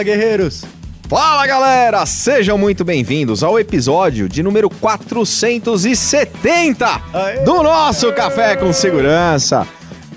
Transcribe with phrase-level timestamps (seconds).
[0.00, 0.64] Fala, guerreiros!
[1.10, 7.44] Fala galera, sejam muito bem-vindos ao episódio de número 470 Aê!
[7.44, 9.68] do nosso Café com Segurança.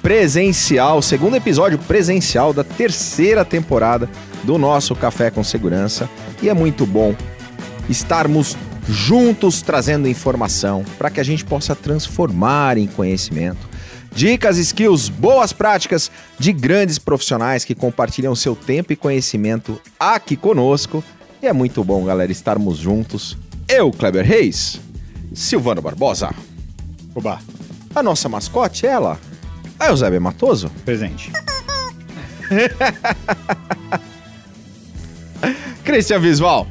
[0.01, 4.09] Presencial, segundo episódio presencial da terceira temporada
[4.45, 6.09] do nosso Café com Segurança.
[6.41, 7.13] E é muito bom
[7.89, 8.55] estarmos
[8.87, 13.72] juntos trazendo informação para que a gente possa transformar em conhecimento.
[14.15, 21.03] Dicas, skills, boas práticas de grandes profissionais que compartilham seu tempo e conhecimento aqui conosco.
[21.41, 23.35] E é muito bom, galera, estarmos juntos.
[23.67, 24.79] Eu, Kleber Reis,
[25.33, 26.29] Silvano Barbosa,
[27.15, 27.39] Oba,
[27.93, 29.19] a nossa mascote, ela,
[29.79, 31.31] a Eusébia Matoso, presente.
[35.83, 36.67] Cristian Visval,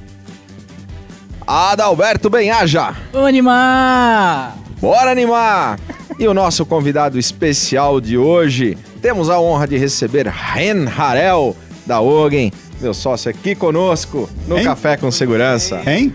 [1.47, 2.95] Adalberto Benhaja.
[3.13, 4.57] Vamos animar!
[4.81, 5.79] Bora animar!
[6.18, 12.00] E o nosso convidado especial de hoje, temos a honra de receber Ren Harel da
[12.00, 14.64] Ogen, meu sócio aqui conosco no Hein?
[14.64, 15.80] Café com Segurança.
[15.86, 16.14] Hein?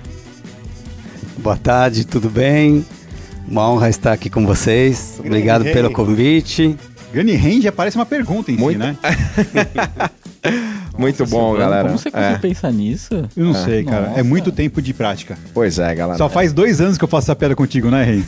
[1.38, 2.86] Boa tarde, tudo bem?
[3.48, 5.16] Uma honra estar aqui com vocês.
[5.20, 5.74] Obrigado Hey.
[5.74, 6.76] pelo convite.
[7.14, 8.80] Gani Range parece uma pergunta em Muito.
[8.82, 8.98] si, né?
[10.98, 11.84] Muito bom, Silvano, galera.
[11.88, 13.10] Como você conseguiu É, pensar nisso?
[13.36, 14.08] Eu não sei, cara.
[14.08, 14.20] Nossa.
[14.20, 15.38] É muito tempo de prática.
[15.54, 16.18] pois é, galera.
[16.18, 18.24] Só faz dois anos que eu faço essa piada contigo, né, Rei?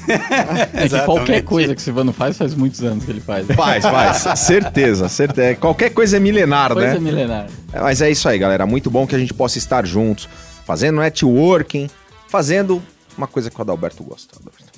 [0.73, 3.47] É que qualquer coisa que o Silvano faz, faz muitos anos que ele faz.
[3.47, 4.39] Faz, faz.
[4.39, 5.55] certeza, certeza.
[5.55, 6.99] Qualquer coisa é milenar, Coisa né?
[6.99, 7.47] milenar.
[7.73, 8.65] É, Mas é isso aí, galera.
[8.65, 10.27] Muito bom que a gente possa estar juntos,
[10.65, 11.89] fazendo networking,
[12.27, 12.81] fazendo
[13.17, 14.35] uma coisa que o Adalberto gosta.
[14.35, 14.69] Adalberto.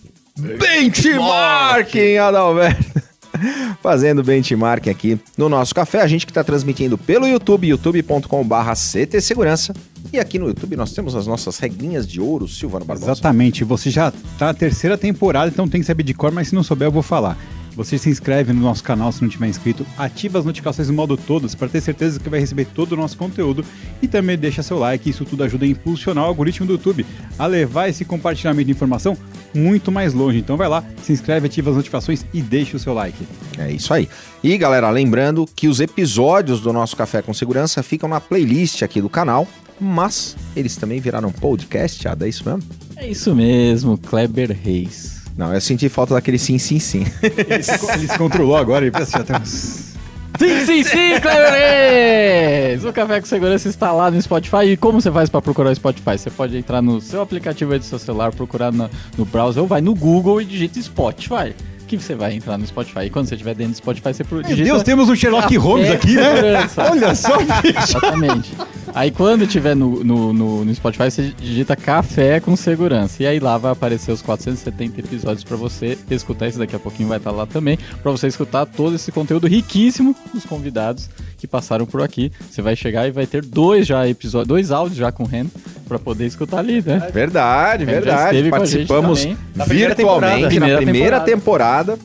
[0.60, 3.02] Benchmarking, Adalberto.
[3.82, 6.02] Fazendo benchmarking aqui no nosso café.
[6.02, 9.74] A gente que está transmitindo pelo YouTube, youtube.com.br CT Segurança.
[10.12, 13.12] E aqui no YouTube nós temos as nossas regrinhas de ouro, Silvano Barbosa.
[13.12, 13.64] Exatamente.
[13.64, 16.64] Você já tá na terceira temporada, então tem que saber de cor, mas se não
[16.64, 17.38] souber, eu vou falar.
[17.76, 21.16] Você se inscreve no nosso canal se não tiver inscrito, ativa as notificações no modo
[21.16, 23.64] todos para ter certeza que vai receber todo o nosso conteúdo
[24.02, 27.06] e também deixa seu like, isso tudo ajuda a impulsionar o algoritmo do YouTube
[27.40, 29.18] a levar esse compartilhamento de informação
[29.54, 30.40] muito mais longe.
[30.40, 33.26] Então vai lá, se inscreve, ativa as notificações e deixa o seu like.
[33.58, 34.08] É isso aí.
[34.44, 39.02] E galera, lembrando que os episódios do nosso Café com Segurança ficam na playlist aqui
[39.02, 39.48] do canal,
[39.80, 42.64] mas eles também viraram podcast, Ada, é isso mesmo?
[42.96, 45.21] É isso mesmo, Kleber Reis.
[45.38, 47.06] Não, eu senti falta daquele sim, sim, sim.
[47.22, 49.92] Ele se, ele se controlou agora, ele pensa, já tem uns...
[50.40, 52.84] Sim, sim, sim, Kleber Reis!
[52.86, 54.66] O Café com Segurança está lá no Spotify.
[54.72, 56.18] E como você faz para procurar o Spotify?
[56.18, 59.68] Você pode entrar no seu aplicativo aí do seu celular, procurar na- no browser ou
[59.68, 61.54] vai no Google e digita Spotify.
[61.98, 63.02] Que você vai entrar no Spotify.
[63.06, 64.64] E quando você estiver dentro do Spotify, você pro- Meu digita...
[64.64, 66.68] Deus, temos um Sherlock Holmes aqui, né?
[66.90, 67.78] Olha só, bicho.
[67.78, 68.54] Exatamente.
[68.94, 73.22] Aí quando tiver no, no, no, no Spotify, você digita café com segurança.
[73.24, 76.48] E aí lá vai aparecer os 470 episódios pra você escutar.
[76.48, 77.78] Esse daqui a pouquinho vai estar lá também.
[78.02, 81.10] Pra você escutar todo esse conteúdo riquíssimo dos convidados
[81.42, 82.32] que passaram por aqui.
[82.50, 85.48] Você vai chegar e vai ter dois já episódios, dois áudios já com o Ren
[85.88, 87.10] pra poder escutar ali, né?
[87.12, 88.48] Verdade, verdade.
[88.50, 90.42] Participamos primeira virtualmente temporada.
[90.42, 92.00] na Primeira primeira temporada.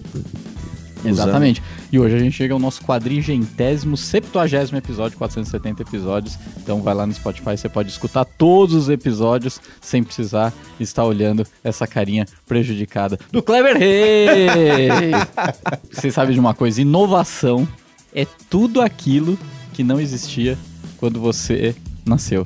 [1.05, 1.63] Exatamente.
[1.93, 6.39] E hoje a gente chega ao nosso quadrigentésimo, septuagésimo episódio, 470 episódios.
[6.57, 11.47] Então vai lá no Spotify, você pode escutar todos os episódios sem precisar estar olhando
[11.63, 15.13] essa carinha prejudicada do Kleber Reis.
[15.93, 16.81] você sabe de uma coisa?
[16.81, 17.69] Inovação
[18.17, 19.39] é tudo aquilo
[19.73, 20.57] que não existia
[20.97, 22.45] quando você nasceu.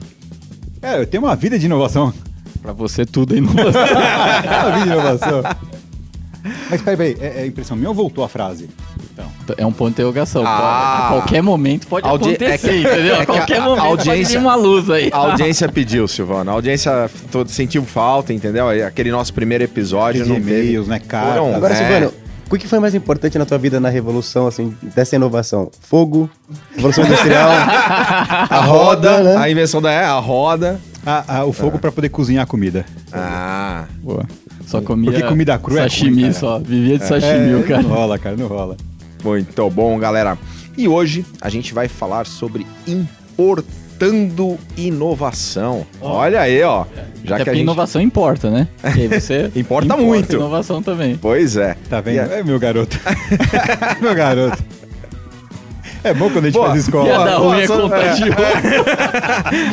[0.82, 2.12] É, eu tenho uma vida de inovação.
[2.60, 3.70] Pra você tudo é inovação.
[3.72, 5.42] uma vida de inovação.
[6.70, 8.68] Mas peraí, peraí, é, é impressão minha ou voltou a frase?
[9.58, 10.42] é um ponto de interrogação.
[10.46, 11.08] Ah.
[11.08, 13.14] a qualquer momento pode Audi- acontecer, é que- entendeu?
[13.14, 15.10] é A que qualquer a- a momento audiência- pode uma luz aí.
[15.12, 16.50] A audiência pediu, Silvano.
[16.50, 18.68] A audiência todo sentiu falta, entendeu?
[18.86, 20.50] Aquele nosso primeiro episódio De não teve.
[20.50, 21.00] e-mails, né.
[21.06, 21.76] Foram- Agora, É.
[21.76, 22.14] Silvano,
[22.50, 25.70] o que foi mais importante na tua vida na revolução, assim, dessa inovação?
[25.80, 26.28] Fogo,
[26.74, 27.50] revolução industrial,
[28.50, 29.36] A roda, roda, né?
[29.36, 30.80] a invenção da é, a roda.
[31.06, 32.84] Ah, ah, o fogo pra poder cozinhar a comida.
[33.12, 34.26] Ah, Boa.
[34.66, 36.34] Só comia Porque comida crua é sashimi ruim, cara.
[36.34, 36.58] só.
[36.58, 37.82] Vivia de sashimi, o cara.
[37.82, 38.76] Não rola, cara, não rola.
[39.24, 40.36] muito bom, galera.
[40.76, 42.66] E hoje a gente vai falar sobre
[44.00, 45.86] importando inovação.
[46.00, 46.84] Olha aí, ó.
[47.22, 47.62] Já Até que a gente...
[47.62, 48.66] inovação importa, né?
[48.96, 50.34] E aí você Importa muito.
[50.36, 51.16] inovação também.
[51.20, 51.76] Pois é.
[51.88, 52.20] Tá vendo?
[52.20, 52.98] A- É meu garoto.
[54.00, 54.62] meu garoto.
[56.02, 56.68] É bom quando a gente Boa.
[56.68, 57.04] faz escola.
[57.04, 58.32] Piada Boa, ruim é contagioso.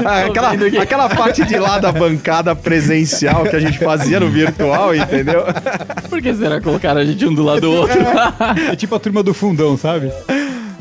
[0.05, 4.27] Ah, Tô aquela, aquela parte de lá da bancada presencial que a gente fazia no
[4.29, 5.43] virtual, entendeu?
[6.09, 7.97] Por que será que colocaram a gente um do lado do outro?
[8.71, 10.11] É tipo a turma do fundão, sabe?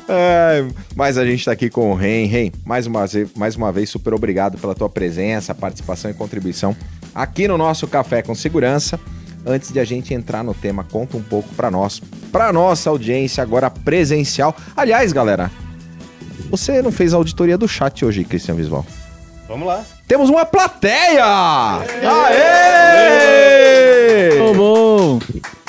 [0.09, 0.65] É,
[0.95, 2.27] mas a gente tá aqui com o Ren.
[2.27, 6.77] Ren, mais uma, vez, mais uma vez, super obrigado pela tua presença, participação e contribuição
[7.15, 9.01] aqui no nosso Café com Segurança.
[9.45, 13.43] Antes de a gente entrar no tema, conta um pouco pra nós, pra nossa audiência
[13.43, 14.55] agora presencial.
[14.77, 15.51] Aliás, galera,
[16.51, 18.85] Você não fez a auditoria do chat hoje, Cristian Visual.
[19.49, 19.85] Vamos lá.
[20.07, 21.25] Temos uma plateia!
[23.17, 24.41] Aê!
[24.41, 25.19] Ô, bom!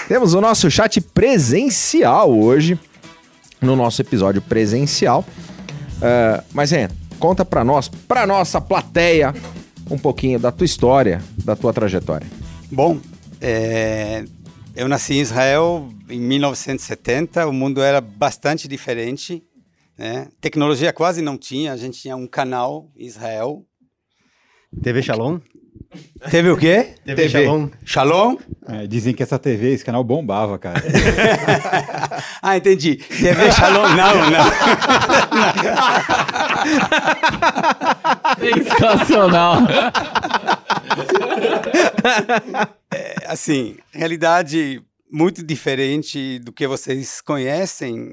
[0.08, 2.80] Temos o nosso chat presencial hoje,
[3.62, 5.26] no nosso episódio presencial.
[6.02, 6.90] É, mas, é,
[7.20, 9.34] conta pra nós, pra nossa plateia,
[9.90, 12.28] um pouquinho da tua história, da tua trajetória.
[12.72, 13.00] Bom,
[13.42, 14.26] é,
[14.76, 19.44] eu nasci em Israel em 1970, o mundo era bastante diferente.
[19.98, 20.28] Né?
[20.40, 23.66] Tecnologia quase não tinha, a gente tinha um canal em Israel.
[24.82, 25.40] TV Shalom?
[26.30, 26.96] Teve o quê?
[27.06, 27.70] TV, Shalom.
[27.86, 28.38] Shalom?
[28.68, 30.82] É, dizem que essa TV, esse canal bombava, cara.
[32.42, 32.96] ah, entendi.
[32.96, 34.46] TV Shalom, não, não.
[38.78, 39.60] Sensacional.
[42.94, 44.82] É, assim, realidade
[45.12, 48.12] muito diferente do que vocês conhecem.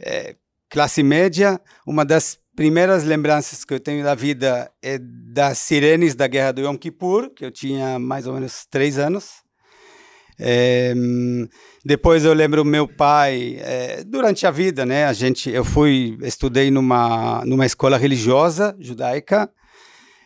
[0.00, 0.36] É,
[0.70, 6.26] classe média, uma das primeiras lembranças que eu tenho da vida é das sirenes da
[6.26, 9.44] Guerra do Yom Kippur, que eu tinha mais ou menos três anos.
[10.36, 10.92] É,
[11.84, 15.04] depois eu lembro meu pai é, durante a vida, né?
[15.04, 19.48] A gente, eu fui, estudei numa numa escola religiosa judaica.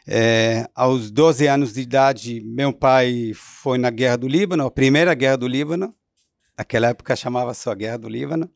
[0.09, 5.13] É, aos 12 anos de idade, meu pai foi na Guerra do Líbano, a primeira
[5.13, 5.95] Guerra do Líbano.
[6.57, 8.51] Naquela época chamava só Guerra do Líbano.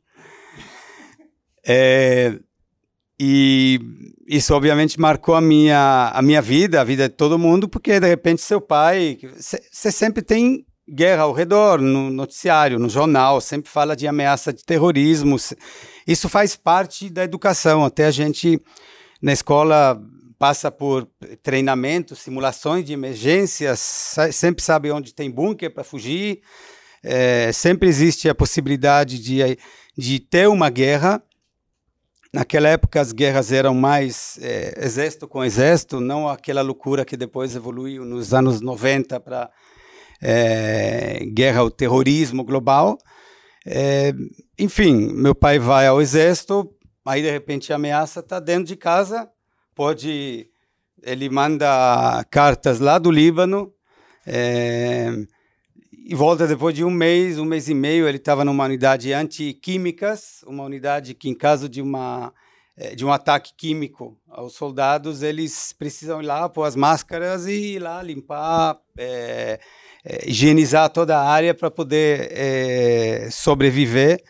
[3.18, 3.80] E
[4.26, 8.06] isso obviamente marcou a minha, a minha vida, a vida de todo mundo, porque de
[8.06, 9.18] repente seu pai,
[9.72, 14.64] você sempre tem guerra ao redor, no noticiário, no jornal, sempre fala de ameaça de
[14.64, 15.36] terrorismo.
[16.06, 18.60] Isso faz parte da educação, até a gente
[19.20, 20.00] na escola
[20.38, 21.08] passa por
[21.42, 23.80] treinamento, simulações de emergências,
[24.32, 26.40] sempre sabe onde tem bunker para fugir,
[27.02, 29.58] é, sempre existe a possibilidade de,
[29.96, 31.22] de ter uma guerra,
[32.36, 37.56] Naquela época as guerras eram mais é, exército com exército, não aquela loucura que depois
[37.56, 39.50] evoluiu nos anos 90 para
[40.20, 42.98] é, guerra ao terrorismo global.
[43.64, 44.12] É,
[44.58, 46.70] enfim, meu pai vai ao exército,
[47.06, 49.26] aí de repente a ameaça está dentro de casa,
[49.74, 50.46] pode
[51.02, 53.72] ele manda cartas lá do Líbano,
[54.26, 55.10] é,
[56.08, 60.44] e volta depois de um mês, um mês e meio, ele estava numa unidade antiquímicas,
[60.46, 62.32] uma unidade que, em caso de, uma,
[62.76, 67.74] eh, de um ataque químico aos soldados, eles precisam ir lá pôr as máscaras e
[67.74, 69.58] ir lá limpar, é,
[70.04, 74.22] é, higienizar toda a área para poder é, sobreviver.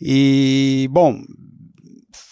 [0.00, 1.16] E, bom,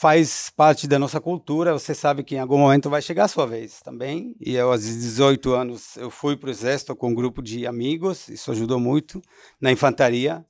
[0.01, 3.47] faz parte da nossa cultura, você sabe que em algum momento vai chegar a sua
[3.47, 4.35] vez também.
[4.41, 8.27] E eu, aos 18 anos, eu fui para o exército com um grupo de amigos,
[8.31, 9.21] isso ajudou muito,
[9.61, 10.43] na infantaria,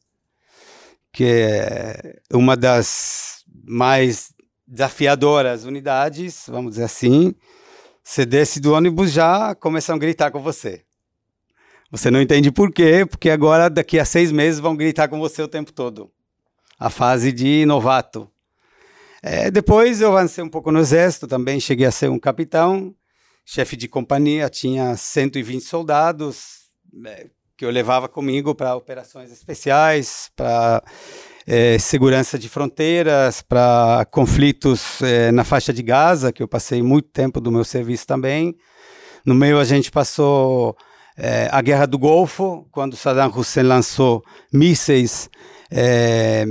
[1.13, 4.33] que é uma das mais
[4.65, 7.35] desafiadoras unidades, vamos dizer assim.
[8.05, 10.85] Você desce do ônibus já começam a gritar com você.
[11.91, 15.43] Você não entende por quê, porque agora, daqui a seis meses, vão gritar com você
[15.43, 16.09] o tempo todo.
[16.79, 18.31] A fase de novato
[19.23, 22.95] é, depois eu avancei um pouco no exército também, cheguei a ser um capitão,
[23.45, 26.71] chefe de companhia, tinha 120 soldados
[27.05, 30.83] é, que eu levava comigo para operações especiais, para
[31.47, 37.09] é, segurança de fronteiras, para conflitos é, na faixa de Gaza, que eu passei muito
[37.11, 38.57] tempo do meu serviço também.
[39.27, 40.75] No meio a gente passou
[41.19, 45.29] é, a Guerra do Golfo, quando Saddam Hussein lançou mísseis
[45.71, 46.47] é,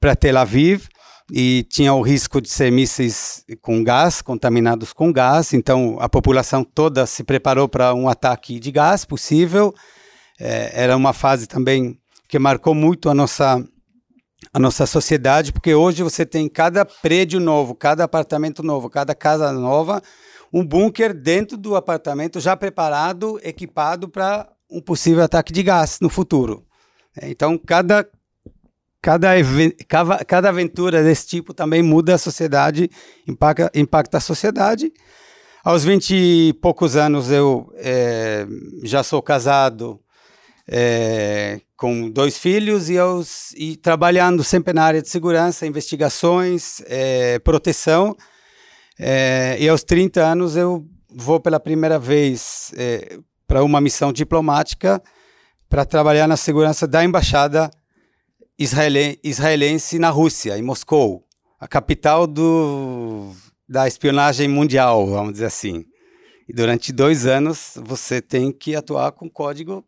[0.00, 0.88] para Tel Aviv
[1.32, 6.62] e tinha o risco de ser mísseis com gás, contaminados com gás, então a população
[6.62, 9.74] toda se preparou para um ataque de gás possível.
[10.38, 13.64] É, era uma fase também que marcou muito a nossa
[14.52, 19.50] a nossa sociedade, porque hoje você tem cada prédio novo, cada apartamento novo, cada casa
[19.52, 20.02] nova,
[20.52, 26.08] um bunker dentro do apartamento já preparado, equipado para um possível ataque de gás no
[26.08, 26.64] futuro.
[27.16, 28.06] É, então, cada
[29.04, 32.88] cada, cada, aventura desse tipo também muda a sociedade,
[33.28, 34.90] impacta, impacta a sociedade.
[35.62, 38.46] Aos 20 e poucos anos eu é,
[38.82, 40.00] já sou casado
[40.66, 47.38] é, com dois filhos e, aos, e trabalhando sempre na área de segurança, investigações, é,
[47.40, 48.16] proteção.
[49.58, 52.72] E aos 30 anos eu vou pela primeira vez
[53.46, 55.02] para uma missão diplomática
[55.68, 57.70] para trabalhar na segurança da embaixada
[58.58, 61.26] israelense na Rússia, em Moscou,
[61.58, 63.32] a capital do,
[63.68, 65.84] da espionagem mundial, vamos dizer assim.
[66.48, 69.84] E durante dois anos você tem que atuar com código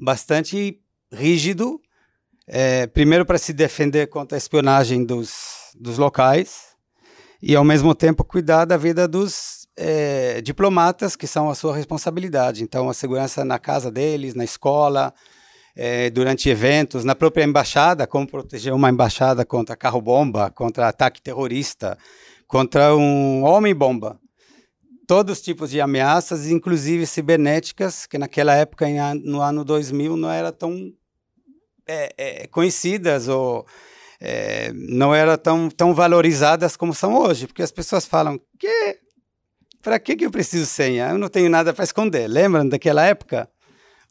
[0.00, 0.80] bastante
[1.12, 1.80] rígido,
[2.46, 6.72] é, primeiro para se defender contra a espionagem dos, dos locais,
[7.40, 12.62] e ao mesmo tempo cuidar da vida dos é, diplomatas, que são a sua responsabilidade.
[12.62, 15.12] Então, a segurança na casa deles, na escola,
[15.74, 21.96] é, durante eventos, na própria embaixada, como proteger uma embaixada contra carro-bomba, contra ataque terrorista,
[22.46, 24.18] contra um homem-bomba.
[25.06, 28.86] Todos os tipos de ameaças, inclusive cibernéticas, que naquela época,
[29.22, 30.92] no ano 2000, não eram tão
[31.86, 33.66] é, é, conhecidas ou
[34.20, 39.00] é, não eram tão, tão valorizadas como são hoje, porque as pessoas falam que
[39.82, 41.08] para que, que eu preciso senha?
[41.10, 42.28] Eu não tenho nada para esconder.
[42.28, 43.50] Lembram daquela época?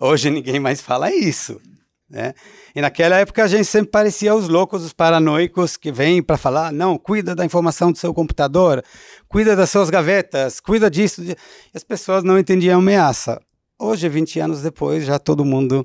[0.01, 1.61] Hoje ninguém mais fala isso.
[2.09, 2.33] Né?
[2.75, 6.73] E naquela época a gente sempre parecia os loucos, os paranoicos que vêm para falar:
[6.73, 8.83] não, cuida da informação do seu computador,
[9.29, 11.23] cuida das suas gavetas, cuida disso.
[11.23, 11.35] E
[11.73, 13.39] as pessoas não entendiam a ameaça.
[13.79, 15.83] Hoje, 20 anos depois, já todo mundo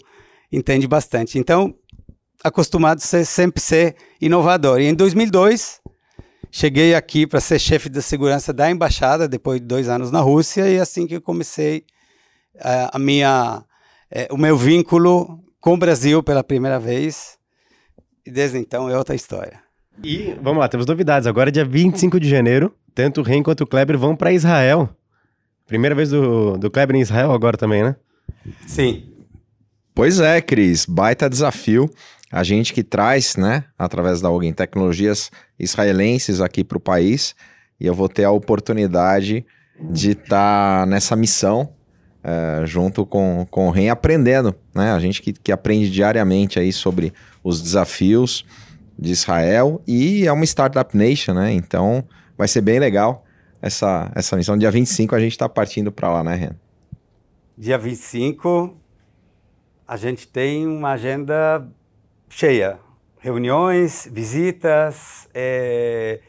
[0.50, 1.38] entende bastante.
[1.38, 1.74] Então,
[2.42, 4.80] acostumado a sempre ser inovador.
[4.80, 5.80] E em 2002,
[6.50, 10.68] cheguei aqui para ser chefe da segurança da embaixada, depois de dois anos na Rússia,
[10.68, 11.84] e assim que eu comecei
[12.56, 13.62] uh, a minha,
[14.12, 17.36] uh, o meu vínculo com o Brasil pela primeira vez.
[18.24, 19.60] E desde então é outra história.
[20.02, 21.26] E vamos lá, temos novidades.
[21.26, 24.88] Agora, dia 25 de janeiro, tanto o Ren quanto o Kleber vão para Israel.
[25.66, 27.96] Primeira vez do, do Kleber em Israel agora também, né?
[28.66, 29.12] Sim.
[29.94, 31.90] Pois é, Cris, baita desafio.
[32.30, 37.34] A gente que traz, né, através da Alguém Tecnologias israelenses aqui para o país,
[37.80, 39.46] e eu vou ter a oportunidade
[39.80, 41.75] de estar tá nessa missão
[42.26, 44.90] é, junto com, com o REM aprendendo, né?
[44.90, 47.12] A gente que, que aprende diariamente aí sobre
[47.44, 48.44] os desafios
[48.98, 51.52] de Israel e é uma Startup Nation, né?
[51.52, 52.02] Então
[52.36, 53.24] vai ser bem legal
[53.62, 54.58] essa, essa missão.
[54.58, 56.50] Dia 25 a gente está partindo para lá, né, Ren?
[57.56, 58.76] Dia 25
[59.86, 61.64] a gente tem uma agenda
[62.28, 62.80] cheia.
[63.20, 66.20] Reuniões, visitas, é,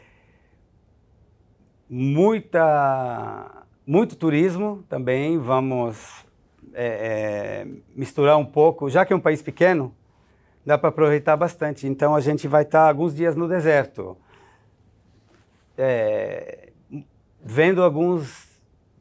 [1.90, 3.57] muita,
[3.88, 5.40] muito turismo também.
[5.40, 6.26] Vamos
[6.74, 9.96] é, é, misturar um pouco, já que é um país pequeno,
[10.66, 11.88] dá para aproveitar bastante.
[11.88, 14.18] Então a gente vai estar alguns dias no deserto,
[15.78, 16.70] é,
[17.42, 18.48] vendo alguns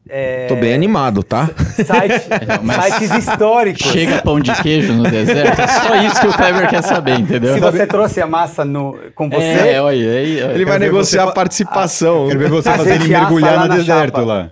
[0.09, 0.47] é...
[0.47, 1.50] Tô bem animado, tá?
[1.85, 3.87] Site, é, sites históricos.
[3.90, 5.61] Chega pão de queijo no deserto.
[5.61, 7.55] É só isso que o Kleber quer saber, entendeu?
[7.55, 9.71] Se você trouxe a massa no, com você.
[9.71, 11.31] É, olha, ele vai negociar você...
[11.31, 12.28] a participação.
[12.28, 14.25] Quero ver você fazer ele mergulhar no deserto chapa.
[14.25, 14.50] lá.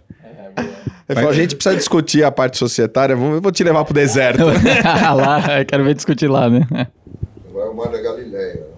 [1.08, 4.42] Ele falou, a gente precisa discutir a parte societária, eu vou te levar pro deserto.
[5.14, 6.66] lá, quero ver discutir lá, né?
[7.52, 8.75] Vai o Mar da Galileia.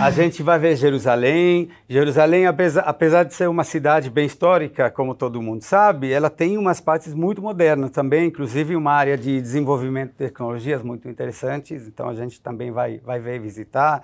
[0.00, 1.68] A gente vai ver Jerusalém.
[1.88, 6.56] Jerusalém, apesar, apesar de ser uma cidade bem histórica, como todo mundo sabe, ela tem
[6.56, 11.86] umas partes muito modernas também, inclusive uma área de desenvolvimento de tecnologias muito interessantes.
[11.86, 14.02] Então a gente também vai, vai ver e visitar.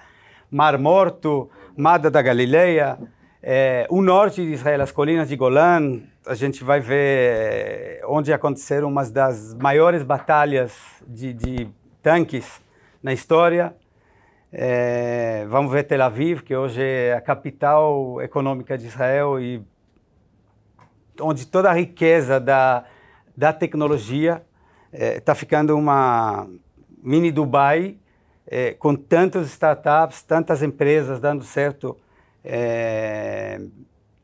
[0.50, 2.99] Mar Morto, Mada da Galileia,
[3.49, 6.03] é, o norte de Israel, as colinas de Golan.
[6.26, 10.76] A gente vai ver é, onde aconteceram umas das maiores batalhas
[11.07, 11.69] de, de
[12.03, 12.61] tanques
[13.00, 13.73] na história.
[14.53, 19.65] É, vamos ver Tel Aviv, que hoje é a capital econômica de Israel e
[21.21, 22.83] onde toda a riqueza da,
[23.37, 24.43] da tecnologia
[24.93, 26.49] está é, ficando uma
[27.00, 27.97] mini Dubai,
[28.45, 31.97] é, com tantas startups, tantas empresas dando certo,
[32.47, 33.61] é,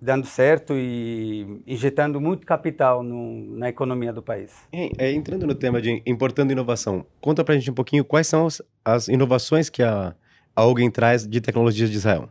[0.00, 4.52] dando certo e injetando muito capital no, na economia do país.
[4.73, 8.47] É, entrando no tema de importando inovação, conta para a gente um pouquinho quais são
[8.47, 10.14] as, as inovações que a,
[10.55, 12.29] a Alguém traz de tecnologias de Israel.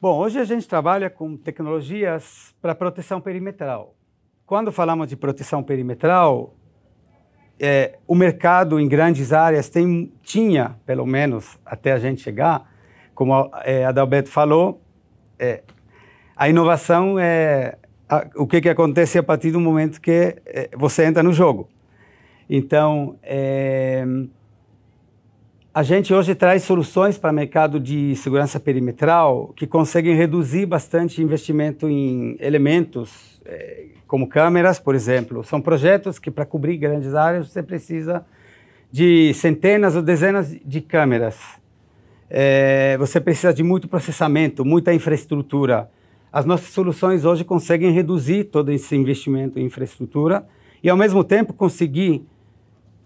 [0.00, 3.94] Bom, hoje a gente trabalha com tecnologias para proteção perimetral.
[4.44, 6.54] Quando falamos de proteção perimetral,
[7.58, 12.70] é, o mercado em grandes áreas tem, tinha, pelo menos até a gente chegar,
[13.16, 14.80] como é, Adalberto falou,
[15.38, 15.62] é,
[16.36, 17.76] a inovação é
[18.08, 21.66] a, o que, que acontece a partir do momento que é, você entra no jogo.
[22.48, 24.04] Então, é,
[25.74, 31.22] a gente hoje traz soluções para o mercado de segurança perimetral que conseguem reduzir bastante
[31.22, 35.42] investimento em elementos, é, como câmeras, por exemplo.
[35.42, 38.26] São projetos que, para cobrir grandes áreas, você precisa
[38.92, 41.65] de centenas ou dezenas de câmeras.
[42.28, 45.90] É, você precisa de muito processamento, muita infraestrutura.
[46.32, 50.46] As nossas soluções hoje conseguem reduzir todo esse investimento em infraestrutura
[50.82, 52.26] e, ao mesmo tempo, conseguir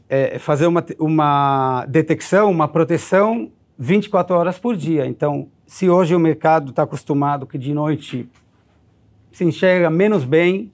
[0.09, 5.07] é, fazer uma, uma detecção, uma proteção 24 horas por dia.
[5.07, 8.29] Então, se hoje o mercado está acostumado que de noite
[9.31, 10.73] se enxerga menos bem,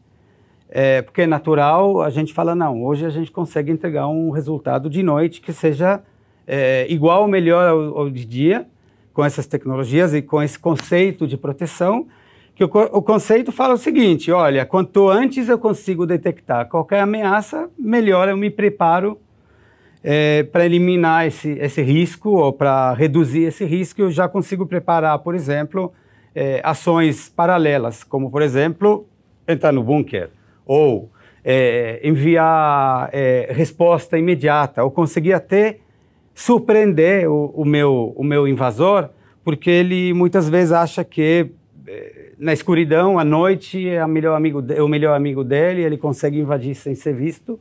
[0.69, 4.91] é, porque é natural, a gente fala, não, hoje a gente consegue entregar um resultado
[4.91, 6.03] de noite que seja
[6.47, 8.67] é, igual ou melhor ao, ao de dia,
[9.12, 12.07] com essas tecnologias e com esse conceito de proteção,
[12.55, 17.69] Que o, o conceito fala o seguinte: olha, quanto antes eu consigo detectar qualquer ameaça,
[17.79, 19.19] melhor eu me preparo
[20.53, 24.03] para eliminar esse, esse risco ou para reduzir esse risco.
[24.03, 25.93] Eu já consigo preparar, por exemplo,
[26.35, 29.07] eh, ações paralelas, como, por exemplo,
[29.49, 30.31] entrar no bunker
[30.65, 31.11] ou
[31.45, 35.79] eh, enviar eh, resposta imediata, ou conseguir até
[36.37, 39.09] surpreender o, o meu, o meu invasor,
[39.43, 41.50] porque ele muitas vezes acha que
[41.88, 46.38] eh, na escuridão, à noite, é, melhor amigo é o melhor amigo dele, ele consegue
[46.38, 47.59] invadir sem ser visto.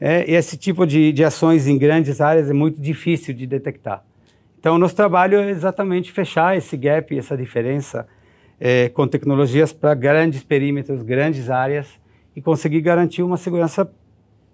[0.00, 4.04] É, esse tipo de, de ações em grandes áreas é muito difícil de detectar.
[4.60, 8.06] Então, nosso trabalho é exatamente fechar esse gap, essa diferença,
[8.60, 11.88] eh, com tecnologias para grandes perímetros, grandes áreas,
[12.36, 13.90] e conseguir garantir uma segurança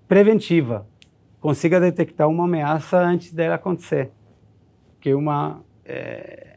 [0.08, 0.86] preventiva.
[1.46, 4.10] Consiga detectar uma ameaça antes dela acontecer.
[5.00, 6.56] Que é uma eh,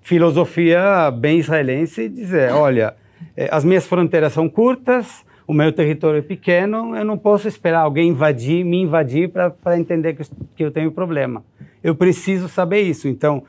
[0.00, 2.94] filosofia bem israelense dizer, olha,
[3.36, 7.80] eh, as minhas fronteiras são curtas, o meu território é pequeno, eu não posso esperar
[7.80, 10.22] alguém invadir, me invadir para entender que,
[10.56, 11.44] que eu tenho problema.
[11.84, 13.08] Eu preciso saber isso.
[13.08, 13.42] Então,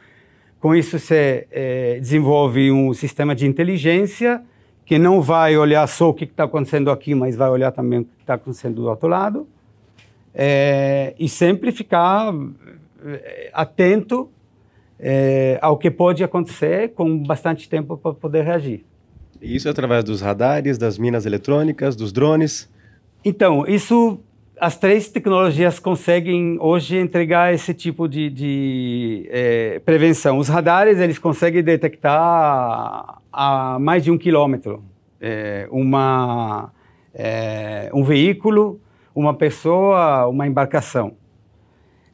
[0.59, 4.43] com isso você eh, desenvolve um sistema de inteligência
[4.85, 8.03] que não vai olhar só o que está acontecendo aqui, mas vai olhar também o
[8.03, 9.47] que está acontecendo do outro lado.
[10.33, 12.33] Eh, e sempre ficar
[13.05, 14.29] eh, atento
[14.99, 18.85] eh, ao que pode acontecer com bastante tempo para poder reagir.
[19.41, 22.69] Isso através dos radares, das minas eletrônicas, dos drones.
[23.25, 24.19] Então, isso,
[24.59, 30.37] as três tecnologias conseguem hoje entregar esse tipo de, de eh, prevenção.
[30.37, 34.83] Os radares, eles conseguem detectar a mais de um quilômetro
[35.19, 36.71] eh, uma,
[37.13, 38.79] eh, um veículo,
[39.13, 41.13] uma pessoa, uma embarcação.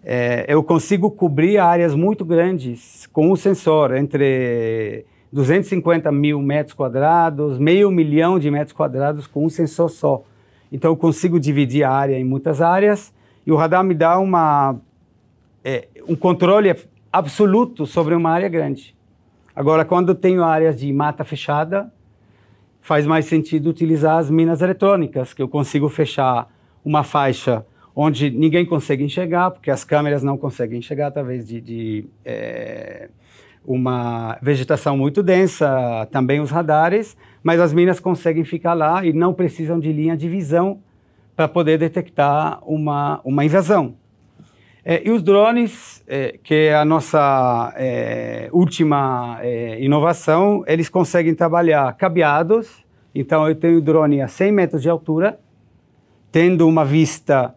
[0.04, 7.58] Eh, eu consigo cobrir áreas muito grandes com um sensor, entre 250 mil metros quadrados,
[7.58, 10.24] meio milhão de metros quadrados com um sensor só.
[10.72, 13.14] Então, eu consigo dividir a área em muitas áreas
[13.46, 14.78] e o radar me dá uma,
[15.64, 16.76] é, um controle
[17.12, 18.96] absoluto sobre uma área grande.
[19.56, 21.92] Agora, quando eu tenho áreas de mata fechada,
[22.80, 26.48] faz mais sentido utilizar as minas eletrônicas, que eu consigo fechar
[26.88, 32.06] uma faixa onde ninguém consegue enxergar, porque as câmeras não conseguem enxergar através de, de
[32.24, 33.10] é,
[33.66, 39.34] uma vegetação muito densa, também os radares, mas as minas conseguem ficar lá e não
[39.34, 40.80] precisam de linha de visão
[41.36, 43.96] para poder detectar uma, uma invasão.
[44.86, 51.36] É, e os drones, é, que é a nossa é, última é, inovação, eles conseguem
[51.36, 52.86] trabalhar cabeados.
[53.14, 55.38] Então, eu tenho drone a 100 metros de altura,
[56.32, 57.54] tendo uma vista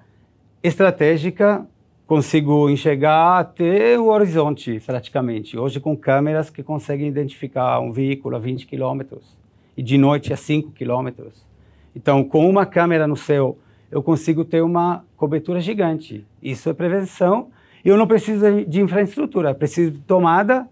[0.62, 1.66] estratégica,
[2.06, 5.56] consigo enxergar até o horizonte, praticamente.
[5.58, 9.36] Hoje, com câmeras que conseguem identificar um veículo a 20 quilômetros
[9.76, 11.44] e de noite a 5 quilômetros.
[11.94, 13.56] Então, com uma câmera no céu,
[13.90, 16.24] eu consigo ter uma cobertura gigante.
[16.42, 17.48] Isso é prevenção.
[17.84, 20.68] Eu não preciso de- infraestrutura, preciso de tomada,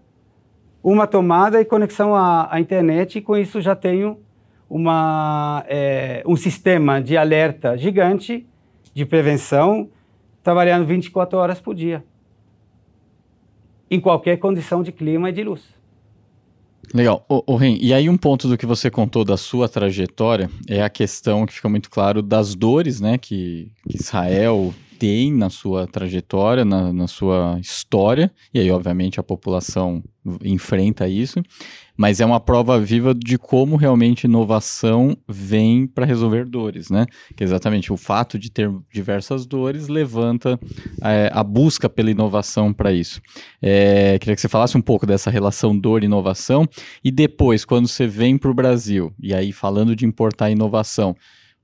[0.83, 4.17] uma tomada e conexão à, à internet, e com isso já tenho
[4.69, 8.45] uma, eh, um sistema de alerta gigante
[8.93, 9.89] de prevenção,
[10.43, 12.03] trabalhando 24 horas por dia,
[13.89, 15.79] em qualquer condição de clima e de luz.
[16.93, 17.23] Legal.
[17.27, 20.89] Ô Ren, e aí um ponto do que você contou da sua trajetória é a
[20.89, 26.65] questão que fica muito claro das dores, né, que, que Israel tem na sua trajetória,
[26.65, 30.03] na, na sua história, e aí obviamente a população
[30.43, 31.41] enfrenta isso,
[31.97, 37.05] mas é uma prova viva de como realmente inovação vem para resolver dores, né?
[37.35, 40.59] Que é exatamente o fato de ter diversas dores levanta
[41.01, 43.21] é, a busca pela inovação para isso.
[43.61, 46.67] É, queria que você falasse um pouco dessa relação dor e inovação
[47.03, 51.15] e depois, quando você vem para o Brasil, e aí falando de importar inovação,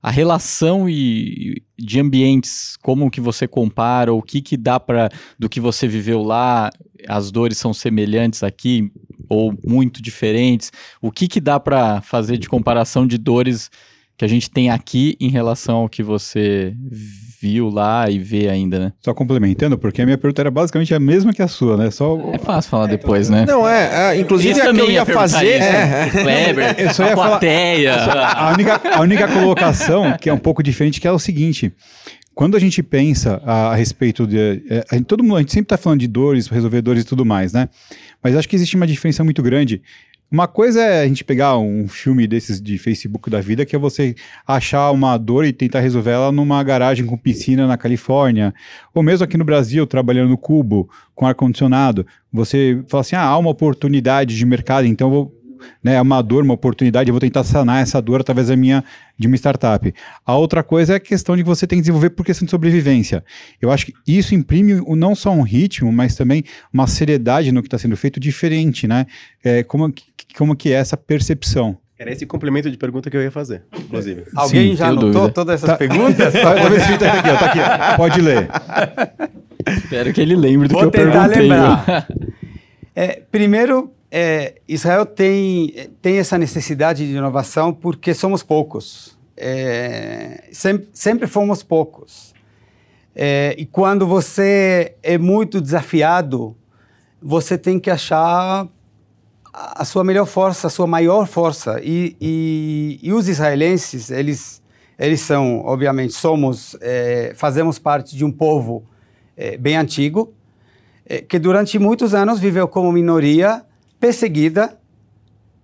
[0.06, 5.48] a relação e, de ambientes, como que você compara, o que que dá para do
[5.48, 6.70] que você viveu lá,
[7.08, 8.88] as dores são semelhantes aqui
[9.28, 10.70] ou muito diferentes,
[11.02, 13.68] o que que dá para fazer de comparação de dores
[14.16, 16.72] que a gente tem aqui em relação ao que você
[17.40, 18.92] viu lá e vê ainda, né?
[19.00, 21.90] Só complementando, porque a minha pergunta era basicamente a mesma que a sua, né?
[21.90, 23.44] Só É fácil falar depois, né?
[23.46, 25.56] Não, é, é, inclusive a que também eu ia perguntar fazer.
[25.56, 27.94] isso, é, o Kleber, Eu só a ia falar- plateia.
[27.96, 31.72] A única, a única colocação que é um pouco diferente que é o seguinte.
[32.34, 34.62] Quando a gente pensa a, a respeito de.
[34.68, 37.06] é, a gente- todo mundo, a gente sempre está falando de dores, resolver dores e
[37.06, 37.68] tudo mais, né?
[38.22, 39.80] Mas acho que existe uma diferença muito grande.
[40.30, 43.78] Uma coisa é a gente pegar um filme desses de Facebook da vida, que é
[43.78, 48.52] você achar uma dor e tentar resolver ela numa garagem com piscina na Califórnia,
[48.92, 52.04] ou mesmo aqui no Brasil, trabalhando no cubo, com ar-condicionado.
[52.32, 55.32] Você fala assim: ah, há uma oportunidade de mercado, então vou
[55.82, 58.84] né, é uma dor, uma oportunidade, eu vou tentar sanar essa dor através da minha
[59.18, 59.92] de uma startup.
[60.24, 62.50] A outra coisa é a questão de que você tem que desenvolver por questão de
[62.50, 63.24] sobrevivência.
[63.60, 67.62] Eu acho que isso imprime o- não só um ritmo, mas também uma seriedade no
[67.62, 69.06] que está sendo feito diferente, né?
[69.44, 70.04] É, como, que-
[70.36, 71.76] como que é essa percepção?
[71.98, 74.24] Era esse complemento de pergunta que eu ia fazer, inclusive.
[74.34, 75.32] Alguém Sim, já anotou dúvida.
[75.32, 75.76] todas essas Tá.
[75.78, 76.30] perguntas?
[76.34, 77.58] Talvez tá aqui, ó, tá aqui.
[77.60, 77.96] ó.
[77.96, 78.48] Pode ler.
[79.66, 81.42] Espero que ele lembre do Vou que eu tentar perguntei.
[81.48, 82.06] lembrar.
[82.98, 89.14] É, primeiro, é, Israel tem, tem essa necessidade de inovação porque somos poucos.
[89.36, 92.32] É, sempre, sempre fomos poucos.
[93.14, 96.56] É, e quando você é muito desafiado,
[97.20, 98.66] você tem que achar
[99.52, 101.78] a sua melhor força, a sua maior força.
[101.84, 104.62] E, e, e os israelenses, eles,
[104.98, 108.82] eles são, obviamente, somos, é, fazemos parte de um povo
[109.36, 110.32] é, bem antigo,
[111.04, 113.62] é, que durante muitos anos viveu como minoria
[114.06, 114.78] perseguida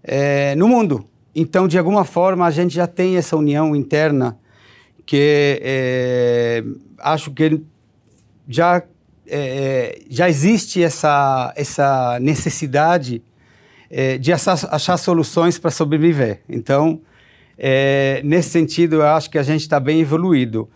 [0.03, 1.05] é, no mundo.
[1.33, 4.37] Então, de alguma forma, a gente já tem essa união interna
[5.07, 6.65] que é,
[6.99, 7.63] acho que
[8.49, 8.83] já,
[9.29, 13.23] é, já existe essa, essa necessidade
[13.89, 16.43] é, de achar, achar soluções para sobreviver.
[16.49, 17.01] Então,
[17.57, 20.69] é, nesse sentido, eu acho que a gente está bem evoluído.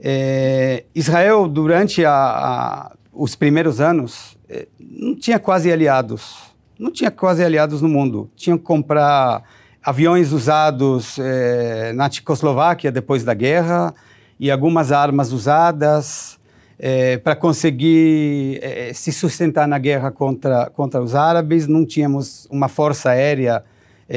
[0.00, 4.36] É, Israel, durante a, a, os primeiros anos,
[4.80, 6.51] não tinha quase aliados.
[6.78, 8.30] Não tinha quase aliados no mundo.
[8.34, 9.42] Tinham que comprar
[9.82, 13.92] aviões usados é, na Tchecoslováquia depois da guerra
[14.38, 16.38] e algumas armas usadas
[16.78, 21.66] é, para conseguir é, se sustentar na guerra contra, contra os árabes.
[21.66, 23.64] Não tínhamos uma força aérea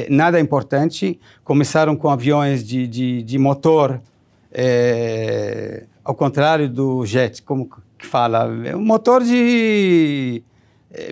[0.09, 1.19] nada importante.
[1.43, 4.01] Começaram com aviões de, de, de motor,
[6.03, 8.51] ao contrário do jet, como que fala?
[8.65, 10.43] É um motor de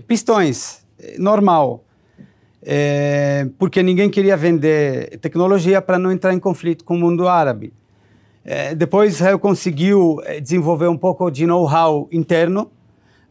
[0.06, 0.83] pistões,
[1.18, 1.84] normal.
[2.66, 7.74] É, porque ninguém queria vender tecnologia para não entrar em conflito com o mundo árabe.
[8.46, 12.72] É, depois Israel conseguiu é, desenvolver um pouco de know-how interno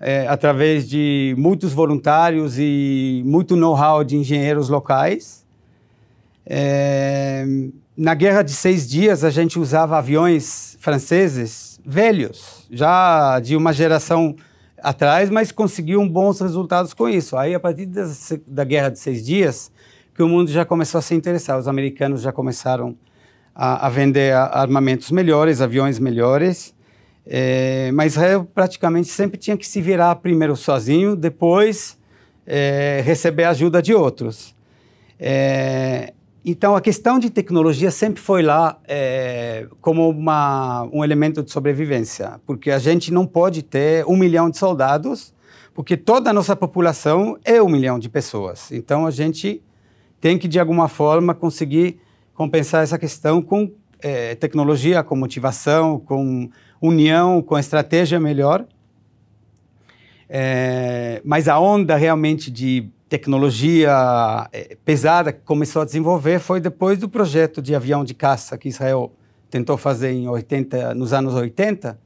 [0.00, 5.46] é, através de muitos voluntários e muito know-how de engenheiros locais.
[6.44, 7.44] É,
[7.96, 14.34] na Guerra de Seis Dias a gente usava aviões franceses velhos, já de uma geração
[14.82, 17.36] atrás, mas conseguiam bons resultados com isso.
[17.36, 17.86] Aí a partir
[18.46, 19.70] da Guerra de Seis Dias
[20.14, 22.94] que o mundo já começou a se interessar, os americanos já começaram
[23.54, 26.74] a, a vender armamentos melhores, aviões melhores.
[27.24, 31.96] É, mas Israel praticamente sempre tinha que se virar primeiro sozinho, depois
[32.46, 34.54] é, receber ajuda de outros.
[35.18, 36.12] É,
[36.44, 42.40] então a questão de tecnologia sempre foi lá é, como uma, um elemento de sobrevivência,
[42.44, 45.32] porque a gente não pode ter um milhão de soldados,
[45.72, 48.72] porque toda a nossa população é um milhão de pessoas.
[48.72, 49.62] Então a gente
[50.20, 52.00] tem que de alguma forma conseguir
[52.34, 56.50] compensar essa questão com é, tecnologia, com motivação, com
[56.80, 58.66] união, com estratégia melhor.
[60.28, 66.98] É, mas a onda realmente de tecnologia é, pesada que começou a desenvolver foi depois
[66.98, 69.12] do projeto de avião de caça que Israel
[69.50, 71.98] tentou fazer em 80, nos anos 80.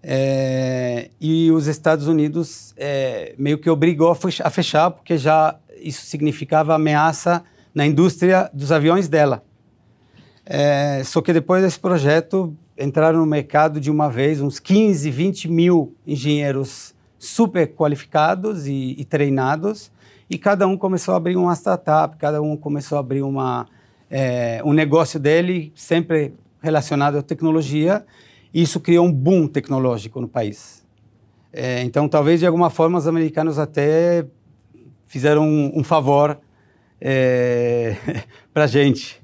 [0.00, 6.72] É, e os Estados Unidos é, meio que obrigou a fechar, porque já isso significava
[6.72, 7.42] ameaça
[7.74, 9.42] na indústria dos aviões dela.
[10.46, 15.48] É, só que depois desse projeto entraram no mercado de uma vez uns 15, 20
[15.48, 19.90] mil engenheiros super qualificados e, e treinados,
[20.30, 23.66] e cada um começou a abrir uma startup, cada um começou a abrir uma,
[24.10, 28.04] é, um negócio dele, sempre relacionado à tecnologia,
[28.52, 30.84] e isso criou um boom tecnológico no país.
[31.52, 34.26] É, então, talvez de alguma forma os americanos até
[35.06, 36.38] fizeram um, um favor
[37.00, 37.96] é,
[38.52, 39.22] para a gente,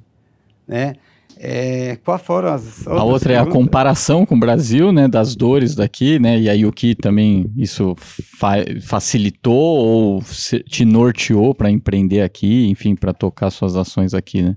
[0.66, 0.94] né?
[1.38, 5.74] É, qual foram as A outra é a comparação com o Brasil, né, das dores
[5.74, 10.22] daqui, né, e aí o que também isso fa facilitou ou
[10.68, 14.56] te norteou para empreender aqui, enfim, para tocar suas ações aqui, né?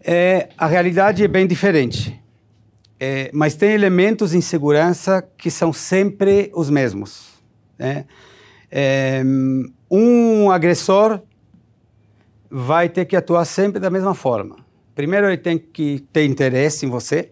[0.00, 2.18] É, a realidade é bem diferente,
[2.98, 7.28] é, mas tem elementos em segurança que são sempre os mesmos,
[7.78, 8.06] né?
[8.70, 9.22] É,
[9.90, 11.20] um agressor
[12.50, 14.67] vai ter que atuar sempre da mesma forma.
[14.98, 17.30] Primeiro, ele tem que ter interesse em você.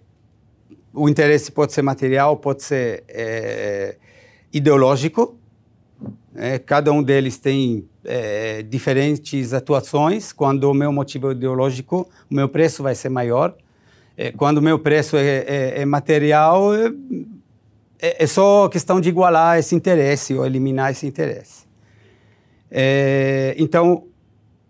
[0.95, 3.97] O interesse pode ser material, pode ser é,
[4.53, 5.37] ideológico.
[6.37, 10.33] É, cada um deles tem é, diferentes atuações.
[10.33, 13.53] Quando o meu motivo é ideológico, o meu preço vai ser maior.
[14.17, 16.71] É, quando o meu preço é, é material,
[17.99, 21.67] é, só questão de igualar esse interesse ou eliminar esse interesse.
[23.57, 24.05] então,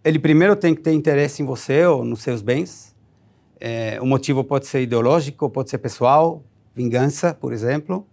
[0.07, 2.95] ele primeiro tem que ter interesse em você ou nos seus bens.
[3.59, 8.07] É, o motivo pode ser ideológico, pode ser pessoal, vingança, por exemplo.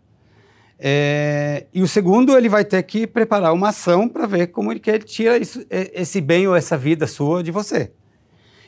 [0.80, 4.80] É, e o segundo, ele vai ter que preparar uma ação para ver como ele
[4.80, 7.92] quer tirar isso, é, esse bem ou essa vida sua de você.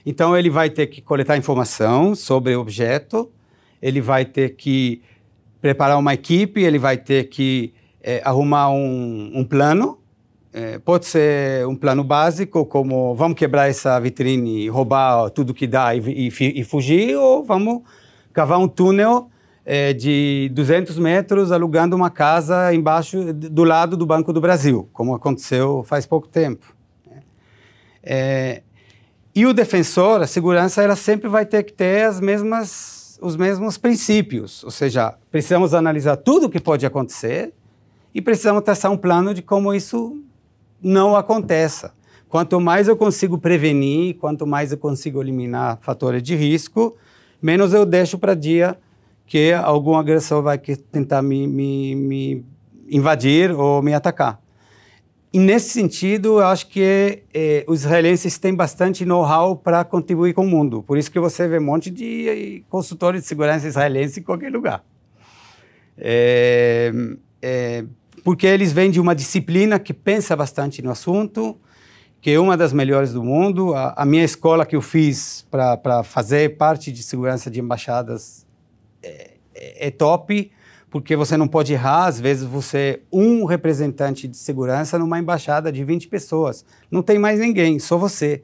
[0.06, 3.32] Então, ele vai ter que coletar informação sobre o objeto,
[3.82, 5.02] ele vai ter que
[5.60, 9.98] preparar uma equipe, ele vai ter que é, arrumar um, um plano.
[10.58, 15.94] É, pode ser um plano básico, como vamos quebrar essa vitrine, roubar tudo que dá
[15.94, 17.82] e, e, e fugir, ou vamos
[18.32, 19.30] cavar um túnel
[19.65, 25.13] é, de 200 metros alugando uma casa embaixo do lado do Banco do Brasil, como
[25.13, 26.74] aconteceu faz pouco tempo.
[28.02, 28.62] É,
[29.36, 33.78] e o defensor, a segurança, ela sempre vai ter que ter as mesmas, os mesmos
[33.78, 37.54] princípios, ou seja, precisamos analisar tudo o que pode acontecer
[38.13, 40.22] e precisamos traçar um plano de como isso
[40.86, 41.91] não aconteça.
[42.30, 46.95] Quanto mais eu consigo prevenir, quanto mais eu consigo eliminar fatores de risco,
[47.41, 48.78] menos eu deixo para dia
[49.26, 52.45] que algum agressor vai tentar me, me, me
[52.88, 54.39] invadir ou me atacar.
[55.34, 60.45] E nesse sentido, eu acho que eh, os israelenses têm bastante know-how para contribuir com
[60.45, 60.84] o mundo.
[60.84, 64.52] Por isso que você vê um monte de eh, consultores de segurança israelense em qualquer
[64.52, 64.84] lugar.
[65.98, 66.91] É,
[67.41, 67.86] é,
[68.26, 71.56] porque eles vêm de uma disciplina que pensa bastante no assunto,
[72.20, 73.76] que é uma das melhores do mundo.
[73.76, 78.44] A, a minha escola que eu fiz para fazer parte de segurança de embaixadas
[79.04, 80.52] é, é, top,
[80.90, 82.08] porque você não pode errar.
[82.08, 86.66] Às vezes você é um representante de segurança numa embaixada de 20 pessoas.
[86.90, 88.44] Não tem mais ninguém, só você.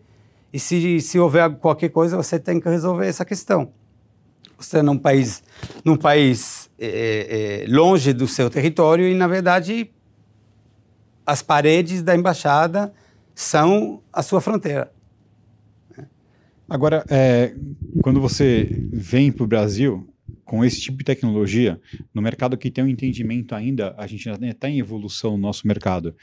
[0.54, 3.72] E se, se houver qualquer coisa, você tem que resolver essa questão.
[4.60, 5.41] Você é num país,
[5.84, 9.91] num país é, é, longe do seu território e, na verdade,
[11.26, 12.91] as paredes da embaixada
[13.36, 14.91] são a sua fronteira.
[16.67, 17.54] Agora, é,
[18.02, 20.08] quando você vem para o Brasil,
[20.44, 21.80] com esse tipo de tecnologia,
[22.13, 25.67] no mercado que tem um entendimento ainda, a gente ainda está em evolução no nosso
[25.67, 26.15] mercado.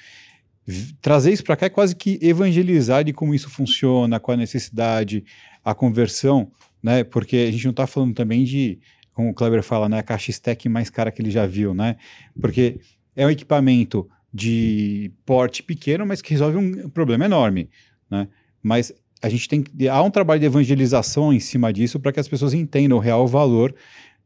[1.01, 5.25] Trazer isso para cá é quase que evangelizar de como isso funciona, qual a necessidade,
[5.65, 6.51] a conversão,
[6.83, 7.05] né?
[7.05, 8.79] Porque a gente não está falando também de,
[9.19, 9.99] como o Kleber fala, né?
[9.99, 11.97] A caixa stack mais cara que ele já viu, né?
[12.41, 12.79] Porque
[13.17, 17.69] é um equipamento de porte pequeno, mas que resolve um problema enorme,
[18.09, 18.29] né?
[18.63, 22.29] Mas a gente tem há um trabalho de evangelização em cima disso para que as
[22.29, 23.75] pessoas entendam o real valor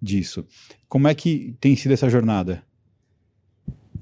[0.00, 0.46] disso.
[0.90, 2.62] Como é que tem sido essa jornada?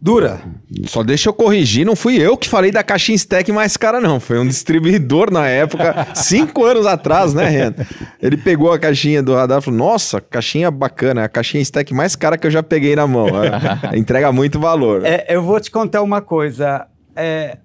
[0.02, 0.40] Dura.
[0.86, 4.18] Só deixa eu corrigir, não fui eu que falei da caixinha stack mais cara, não.
[4.18, 7.74] Foi um distribuidor na época, cinco anos atrás, né, Ren?
[8.20, 12.16] Ele pegou a caixinha do radar e falou: Nossa, caixinha bacana, a caixinha stack mais
[12.16, 13.28] cara que eu já peguei na mão.
[13.28, 15.04] É, entrega muito valor.
[15.04, 16.86] É, eu vou te contar uma coisa.
[17.14, 17.58] É,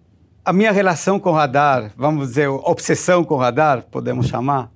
[0.44, 4.70] a minha relação com o radar, vamos dizer, obsessão com o radar, podemos chamar,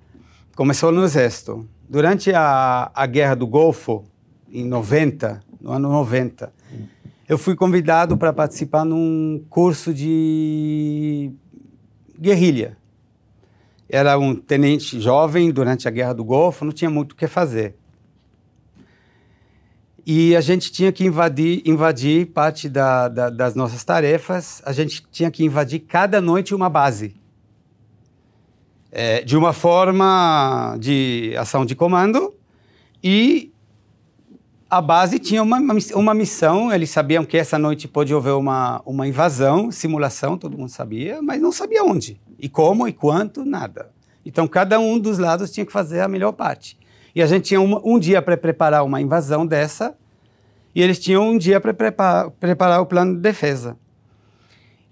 [0.56, 1.68] começou no Exército.
[1.90, 4.06] Durante a, a Guerra do Golfo,
[4.50, 6.52] em 90, no ano 90,
[7.30, 11.32] eu fui convidado para participar num curso de
[12.20, 12.76] guerrilha.
[13.88, 17.76] Era um tenente jovem durante a Guerra do Golfo, não tinha muito o que fazer.
[20.04, 25.06] E a gente tinha que invadir, invadir parte da, da, das nossas tarefas, a gente
[25.12, 27.16] tinha que invadir cada noite uma base
[28.92, 32.34] é, de uma forma de ação de comando
[33.04, 33.54] e
[34.70, 35.58] a base tinha uma,
[35.96, 40.70] uma missão, eles sabiam que essa noite pode haver uma, uma invasão, simulação, todo mundo
[40.70, 43.90] sabia, mas não sabia onde, e como, e quanto, nada.
[44.24, 46.78] Então, cada um dos lados tinha que fazer a melhor parte.
[47.16, 49.98] E a gente tinha um, dia para preparar uma invasão dessa,
[50.76, 53.76] e eles tinham um dia para preparar, preparar o plano de defesa.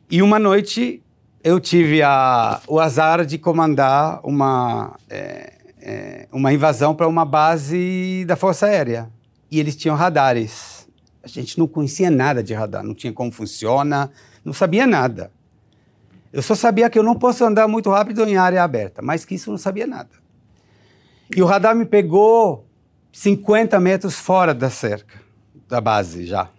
[0.10, 1.04] E uma noite
[1.44, 8.26] eu tive a, o azar de comandar uma, é, é, uma invasão para uma base
[8.26, 9.16] da Força Aérea.
[9.50, 10.88] E eles tinham radares.
[11.24, 14.12] A gente não conhecia nada de radar, não tinha como funciona,
[14.44, 15.32] não sabia nada.
[16.32, 19.36] Eu só sabia que eu não posso andar muito rápido em área aberta, mas que
[19.36, 20.10] isso eu não sabia nada.
[21.36, 22.66] E o radar me pegou
[23.12, 25.20] 50 metros fora da cerca,
[25.68, 26.50] da base já.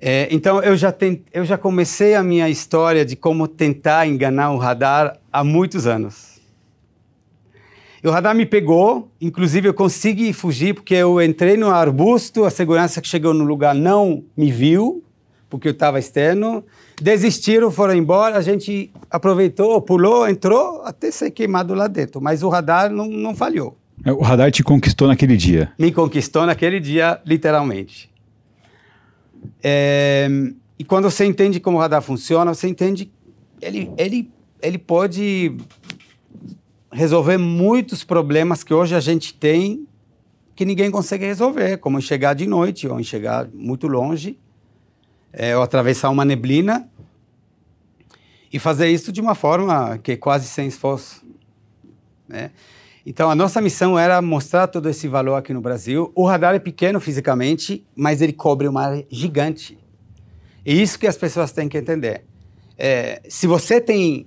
[0.00, 0.94] É, então eu já,
[1.32, 6.37] eu já comecei a minha história de como tentar enganar o radar há muitos anos.
[8.02, 12.50] E o radar me pegou, inclusive eu consegui fugir porque eu entrei no arbusto, a
[12.50, 15.02] segurança que chegou no lugar não me viu,
[15.50, 16.64] porque eu estava externo.
[17.00, 22.20] Desistiram, foram embora, a gente aproveitou, pulou, entrou, até ser queimado lá dentro.
[22.20, 23.76] Mas o radar não, não falhou.
[24.06, 25.72] O radar te conquistou naquele dia?
[25.78, 28.08] Me conquistou naquele dia, literalmente.
[29.62, 30.28] É,
[30.78, 33.10] e quando você entende como o radar funciona, você entende
[33.60, 34.30] ele ele
[34.62, 35.56] ele pode
[36.90, 39.86] resolver muitos problemas que hoje a gente tem
[40.54, 44.36] que ninguém consegue resolver, como enxergar de noite ou enxergar muito longe,
[45.32, 46.90] é, ou atravessar uma neblina
[48.52, 51.24] e fazer isso de uma forma que é quase sem esforço.
[52.26, 52.50] Né?
[53.06, 56.10] Então, a nossa missão era mostrar todo esse valor aqui no Brasil.
[56.14, 59.78] O radar é pequeno fisicamente, mas ele cobre uma área gigante.
[60.66, 62.24] E isso que as pessoas têm que entender.
[62.76, 64.26] É, se você tem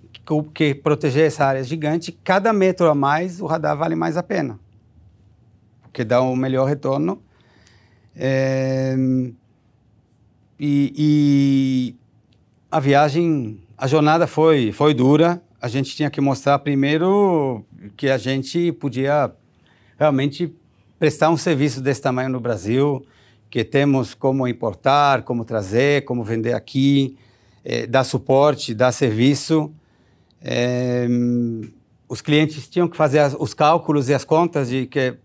[0.54, 4.60] que proteger essa área gigante, cada metro a mais o radar vale mais a pena,
[5.82, 7.22] porque dá um melhor retorno.
[8.16, 8.96] É,
[10.60, 11.96] e, e,
[12.70, 15.42] a viagem, a jornada foi, foi dura.
[15.62, 17.66] A gente tinha que mostrar primeiro
[17.98, 19.32] que a gente podia
[19.98, 20.54] realmente
[20.98, 23.06] prestar um serviço desse tamanho no Brasil,
[23.50, 27.18] que temos como importar, como trazer, como vender aqui,
[27.66, 29.74] é, dar suporte, dar serviço.
[30.42, 31.08] É,
[32.10, 35.16] os clientes tinham que fazer as, os cálculos e as contas de que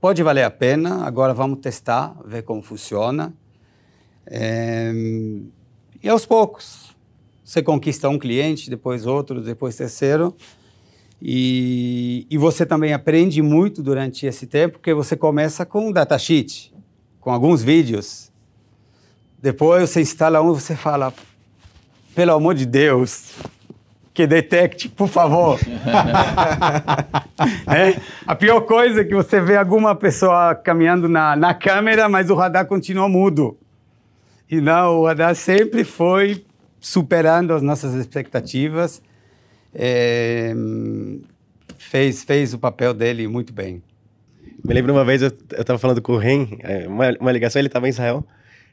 [0.00, 3.32] pode valer a pena, agora vamos testar, ver como funciona.
[4.26, 4.92] É,
[6.02, 6.94] e aos poucos,
[7.42, 10.34] você conquista um cliente, depois outro, depois terceiro.
[11.22, 16.74] E, e você também aprende muito durante esse tempo, porque você começa com um datasheet,
[17.20, 18.30] com alguns vídeos.
[19.40, 21.12] Depois você instala um e você fala,
[22.14, 23.30] pelo amor de Deus,
[24.14, 25.58] que detecte, por favor.
[27.66, 32.30] é, a pior coisa é que você vê alguma pessoa caminhando na, na câmera, mas
[32.30, 33.58] o radar continua mudo.
[34.48, 36.44] E não, o radar sempre foi
[36.78, 39.02] superando as nossas expectativas.
[39.74, 40.54] É,
[41.76, 43.82] fez, fez o papel dele muito bem.
[44.64, 47.66] Me lembro uma vez, eu, estava falando com o Ren, é, uma, uma ligação, ele
[47.66, 48.24] estava em Israel.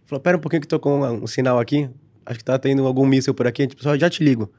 [0.06, 1.90] Falou, pera um pouquinho que tô com um, um sinal aqui.
[2.24, 3.66] Acho que tá tendo algum míssil por aqui.
[3.66, 4.52] Tipo, só já te ligo.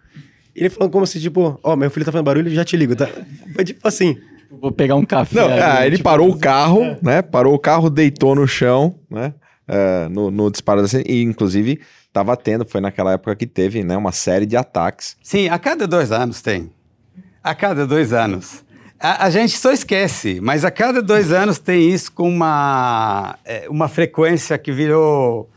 [0.55, 2.95] Ele falou como se, tipo, ó, oh, meu filho tá fazendo barulho, já te ligo,
[2.95, 3.09] tá?
[3.55, 4.19] Foi tipo assim.
[4.51, 5.41] Vou pegar um café.
[5.41, 7.23] Não, ah, ele tipo, parou o carro, né?
[7.23, 9.33] Parou o carro, deitou no chão, né?
[9.67, 11.81] Uh, no, no disparo da e inclusive
[12.13, 15.17] estava tendo, foi naquela época que teve, né, uma série de ataques.
[15.23, 16.71] Sim, a cada dois anos tem.
[17.43, 18.63] A cada dois anos.
[19.01, 23.67] A, a gente só esquece, mas a cada dois anos tem isso com uma, é,
[23.69, 25.49] uma frequência que virou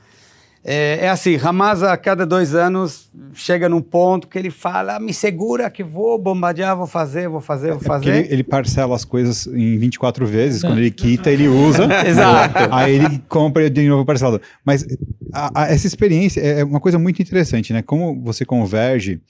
[0.67, 5.13] é, é, assim, Hamas a cada dois anos chega num ponto que ele fala, me
[5.13, 8.09] segura que vou bombardear, vou fazer, vou fazer, vou é fazer.
[8.09, 11.87] É ele, ele, parcela as coisas em 24 vezes, quando ele quita, ele usa.
[12.03, 12.73] Exato.
[12.73, 14.41] Aí ele compra de novo parcelado.
[14.65, 14.83] Mas
[15.31, 17.83] a, a, essa experiência é uma coisa muito interessante, né?
[17.83, 19.21] Como você converge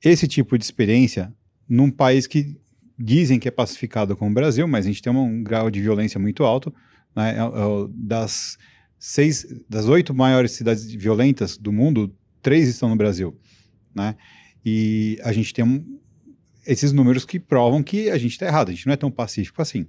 [0.00, 1.32] esse tipo de experiência
[1.68, 2.56] num país que
[2.96, 5.80] dizem que é pacificado como o Brasil, mas a gente tem um, um grau de
[5.80, 6.72] violência muito alto,
[7.16, 7.34] né?
[7.36, 8.56] É, é, das
[9.04, 13.36] seis das oito maiores cidades violentas do mundo, três estão no Brasil,
[13.92, 14.14] né?
[14.64, 15.98] E a gente tem um,
[16.64, 19.60] esses números que provam que a gente está errado, a gente não é tão pacífico
[19.60, 19.88] assim.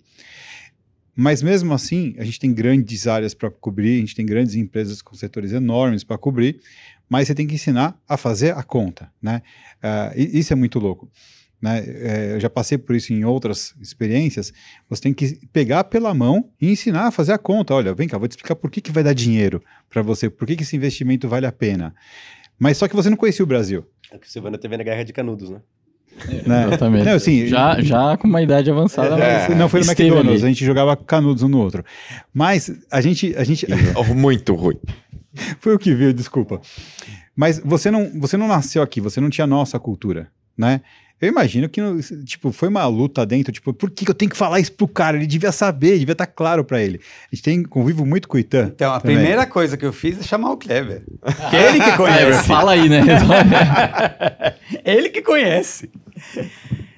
[1.16, 5.00] Mas mesmo assim, a gente tem grandes áreas para cobrir, a gente tem grandes empresas
[5.00, 6.60] com setores enormes para cobrir,
[7.08, 9.44] mas você tem que ensinar a fazer a conta, né?
[9.78, 11.08] Uh, isso é muito louco
[11.64, 11.82] né?
[11.88, 14.52] É, eu já passei por isso em outras experiências.
[14.90, 17.74] Você tem que pegar pela mão e ensinar a fazer a conta.
[17.74, 20.46] Olha, vem cá, vou te explicar por que, que vai dar dinheiro para você, por
[20.46, 21.96] que, que esse investimento vale a pena.
[22.60, 23.86] Mas só que você não conhecia o Brasil.
[24.12, 25.62] É que você vai na TV na Guerra de Canudos, né?
[26.46, 26.68] né?
[26.68, 27.06] Exatamente.
[27.06, 29.18] Não, assim, já, já com uma idade avançada.
[29.24, 30.44] É, não foi no McDonald's, ali.
[30.44, 31.82] a gente jogava canudos um no outro.
[32.34, 33.34] Mas a gente.
[33.38, 33.66] A gente...
[34.14, 34.78] Muito ruim.
[35.60, 36.60] foi o que viu, desculpa.
[37.34, 40.82] Mas você não, você não nasceu aqui, você não tinha nossa cultura, né?
[41.24, 41.82] Eu imagino que,
[42.26, 45.16] tipo, foi uma luta dentro, tipo, por que eu tenho que falar isso pro cara?
[45.16, 47.00] Ele devia saber, devia estar tá claro para ele.
[47.32, 48.72] A gente tem convivo muito com o Itan.
[48.76, 49.16] Então, a também.
[49.16, 51.04] primeira coisa que eu fiz é chamar o Kleber.
[51.50, 52.46] que ele que conhece.
[52.46, 53.02] Fala aí, né?
[54.84, 55.90] ele que conhece.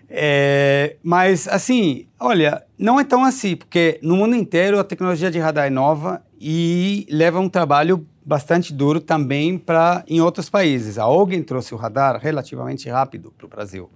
[0.10, 5.38] É, mas, assim, olha, não é tão assim, porque no mundo inteiro a tecnologia de
[5.38, 10.98] radar é nova e leva um trabalho bastante duro também para em outros países.
[10.98, 13.88] A Ogden trouxe o radar relativamente rápido para o Brasil.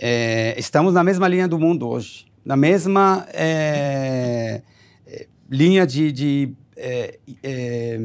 [0.00, 4.62] É, estamos na mesma linha do mundo hoje, na mesma é,
[5.50, 8.00] linha de, de é, é,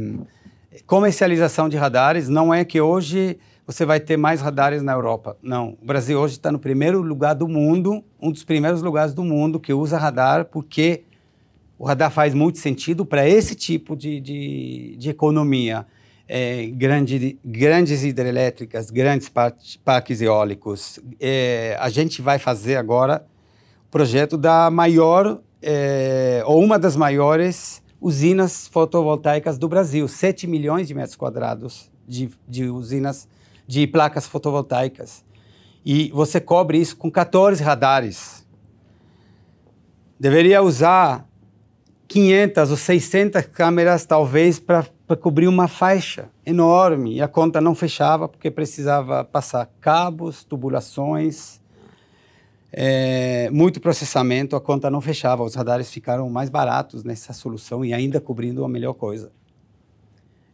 [0.87, 2.27] comercialização de radares.
[2.27, 5.37] Não é que hoje você vai ter mais radares na Europa.
[5.39, 5.77] Não.
[5.79, 9.59] O Brasil hoje está no primeiro lugar do mundo, um dos primeiros lugares do mundo
[9.59, 11.03] que usa radar, porque
[11.77, 15.85] o radar faz muito sentido para esse tipo de, de, de economia
[16.27, 19.29] é, grande, grandes hidrelétricas, grandes
[19.83, 20.99] parques eólicos.
[21.19, 23.25] É, a gente vai fazer agora
[23.87, 30.87] o projeto da maior, é, ou uma das maiores usinas fotovoltaicas do Brasil, 7 milhões
[30.87, 33.27] de metros quadrados de, de usinas,
[33.65, 35.23] de placas fotovoltaicas.
[35.85, 38.45] E você cobre isso com 14 radares.
[40.19, 41.27] Deveria usar
[42.13, 44.85] 500 ou 600 câmeras, talvez, para
[45.19, 47.15] cobrir uma faixa enorme.
[47.15, 51.59] E a conta não fechava porque precisava passar cabos, tubulações,
[52.71, 54.55] é, muito processamento.
[54.55, 55.41] A conta não fechava.
[55.41, 59.31] Os radares ficaram mais baratos nessa solução e ainda cobrindo a melhor coisa.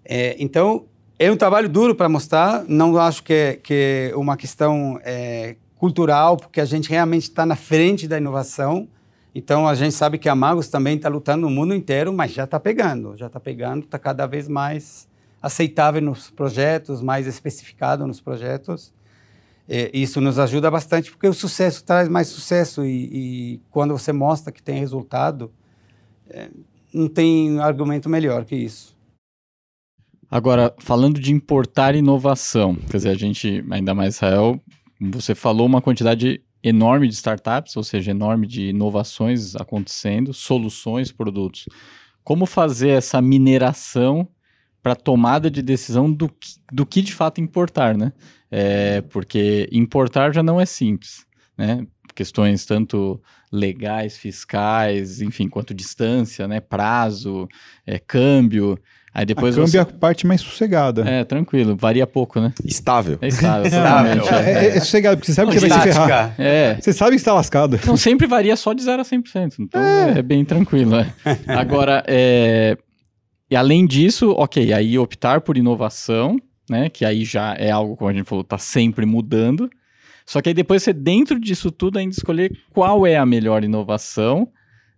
[0.05, 0.85] É, então,
[1.19, 2.63] é um trabalho duro para mostrar.
[2.69, 7.45] Não acho que é, que é uma questão é, cultural, porque a gente realmente está
[7.45, 8.87] na frente da inovação
[9.33, 12.45] então a gente sabe que a Magos também está lutando no mundo inteiro, mas já
[12.45, 15.07] está pegando, já está pegando, está cada vez mais
[15.41, 18.93] aceitável nos projetos, mais especificado nos projetos.
[19.67, 23.09] É, isso nos ajuda bastante porque o sucesso traz mais sucesso e,
[23.55, 25.51] e quando você mostra que tem resultado,
[26.27, 26.49] é,
[26.91, 28.97] não tem argumento melhor que isso.
[30.29, 34.59] Agora, falando de importar inovação, quer dizer, a gente, ainda mais Israel,
[34.99, 41.65] você falou uma quantidade enorme de startups, ou seja, enorme de inovações acontecendo, soluções, produtos.
[42.23, 44.27] Como fazer essa mineração
[44.81, 48.13] para tomada de decisão do que, do que de fato importar, né?
[48.51, 51.25] É, porque importar já não é simples,
[51.57, 51.85] né?
[52.15, 56.59] Questões tanto legais, fiscais, enfim, quanto distância, né?
[56.59, 57.47] Prazo,
[57.85, 58.77] é, câmbio.
[59.13, 59.77] Aí depois a câmbio você...
[59.77, 61.07] é a parte mais sossegada.
[61.09, 62.53] É, tranquilo, varia pouco, né?
[62.63, 63.17] Estável.
[63.21, 64.33] É estável, exatamente.
[64.33, 66.35] É, é, é sossegado, porque você sabe que você vai se ferrar.
[66.37, 66.77] É.
[66.79, 67.79] Você sabe que está lascado.
[67.85, 70.95] Não, sempre varia só de 0 a 100%, então é, é bem tranquilo.
[70.95, 71.13] É.
[71.47, 72.77] Agora, é...
[73.49, 76.37] e além disso, ok, aí optar por inovação,
[76.69, 79.69] né, que aí já é algo, como a gente falou, está sempre mudando,
[80.25, 84.47] só que aí depois você, dentro disso tudo, ainda escolher qual é a melhor inovação,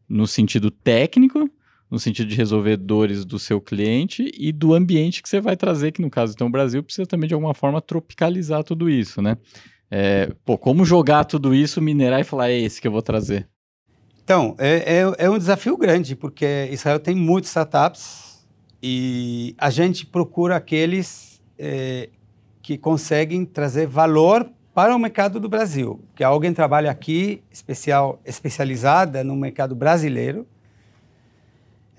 [0.09, 1.49] no sentido técnico,
[1.91, 5.91] no sentido de resolver dores do seu cliente e do ambiente que você vai trazer,
[5.91, 9.37] que no caso então o Brasil precisa também de alguma forma tropicalizar tudo isso, né?
[9.93, 13.49] É, pô, como jogar tudo isso, minerar e falar, é esse que eu vou trazer?
[14.23, 18.47] Então, é, é, é um desafio grande, porque Israel tem muitas startups
[18.81, 22.07] e a gente procura aqueles é,
[22.61, 29.21] que conseguem trazer valor para o mercado do Brasil, que alguém trabalha aqui, especial, especializada
[29.25, 30.47] no mercado brasileiro,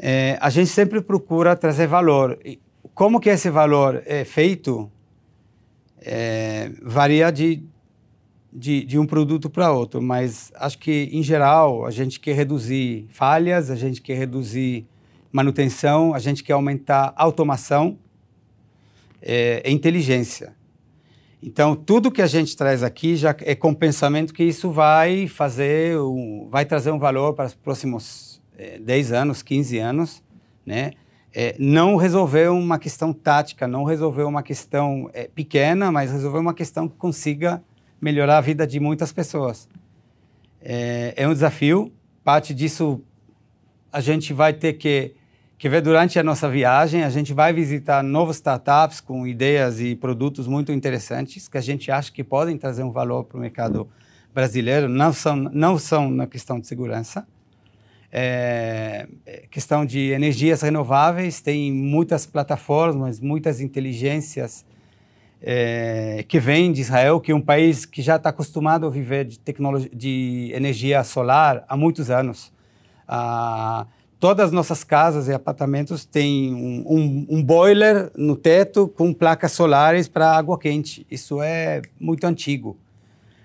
[0.05, 2.37] é, a gente sempre procura trazer valor.
[2.45, 2.59] E
[2.93, 4.91] como que esse valor é feito
[6.01, 7.63] é, varia de,
[8.53, 13.07] de, de, um produto para outro, mas acho que, em geral, a gente quer reduzir
[13.11, 14.85] falhas, a gente quer reduzir
[15.31, 17.97] manutenção, a gente quer aumentar automação
[19.23, 20.57] é, inteligência.
[21.41, 25.97] Então, tudo que a gente traz aqui já é com pensamento que isso vai fazer,
[26.01, 28.32] um, vai trazer um valor para os próximos
[28.79, 30.23] 10 anos, 15 anos,
[30.65, 30.93] né?
[31.35, 36.53] É, não resolveu uma questão tática, não resolveu uma questão é, pequena, mas resolveu uma
[36.53, 37.63] questão que consiga
[38.01, 39.67] melhorar a vida de muitas pessoas.
[40.61, 41.91] É, é um desafio,
[42.23, 43.01] parte disso
[43.91, 45.15] a gente vai ter que,
[45.57, 49.95] que ver durante a nossa viagem, a gente vai visitar novas startups com ideias e
[49.95, 53.89] produtos muito interessantes que a gente acha que podem trazer um valor para o mercado
[54.35, 57.27] brasileiro, não são, não são na questão de segurança,
[58.13, 64.67] é, é, questão de energias renováveis, tem muitas plataformas, muitas inteligências
[65.41, 69.25] é, que vêm de Israel, que é um país que já está acostumado a viver
[69.25, 72.53] de, tecnologia, de energia solar há muitos anos.
[73.09, 73.87] Ah,
[74.21, 79.53] todas as nossas casas e apartamentos têm um, um, um boiler no teto com placas
[79.53, 81.07] solares para água quente.
[81.11, 82.77] Isso é muito antigo.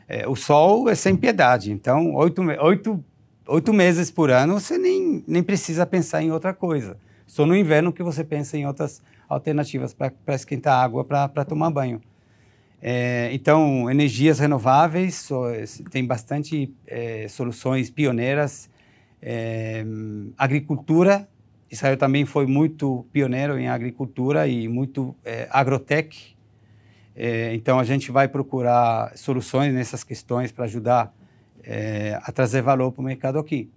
[0.10, 1.72] É, o sol é sem piedade.
[1.72, 3.04] Então, oito, oito
[3.48, 6.98] oito meses por ano, você nem, nem precisa pensar em outra coisa.
[7.26, 12.02] Só no inverno que você pensa em outras alternativas para esquentar água para tomar banho.
[12.82, 15.28] É, então, energias renováveis,
[15.92, 18.70] tem bastante é, soluções pioneiras.
[19.22, 19.84] É,
[20.38, 21.28] agricultura,
[21.70, 26.38] Israel também foi muito pioneiro em agricultura e muito é, agrotech.
[27.16, 31.14] É, então, a gente vai procurar soluções nessas questões para ajudar
[31.68, 33.70] é, a trazer valor para o mercado aqui.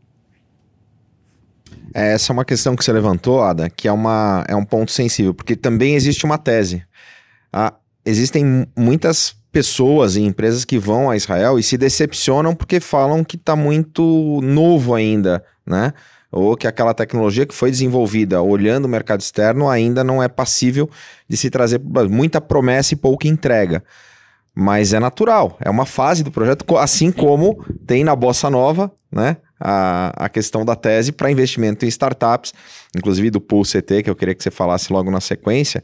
[1.92, 4.92] É, essa é uma questão que você levantou, Ada, que é, uma, é um ponto
[4.92, 6.84] sensível, porque também existe uma tese.
[7.52, 7.74] Ah,
[8.04, 13.34] existem muitas pessoas e empresas que vão a Israel e se decepcionam porque falam que
[13.34, 15.92] está muito novo ainda, né?
[16.30, 20.88] Ou que aquela tecnologia que foi desenvolvida olhando o mercado externo ainda não é passível
[21.28, 23.82] de se trazer muita promessa e pouca entrega.
[24.54, 29.36] Mas é natural, é uma fase do projeto, assim como tem na Bossa Nova, né?
[29.58, 32.52] A, a questão da tese para investimento em startups,
[32.96, 35.82] inclusive do Pool CT, que eu queria que você falasse logo na sequência.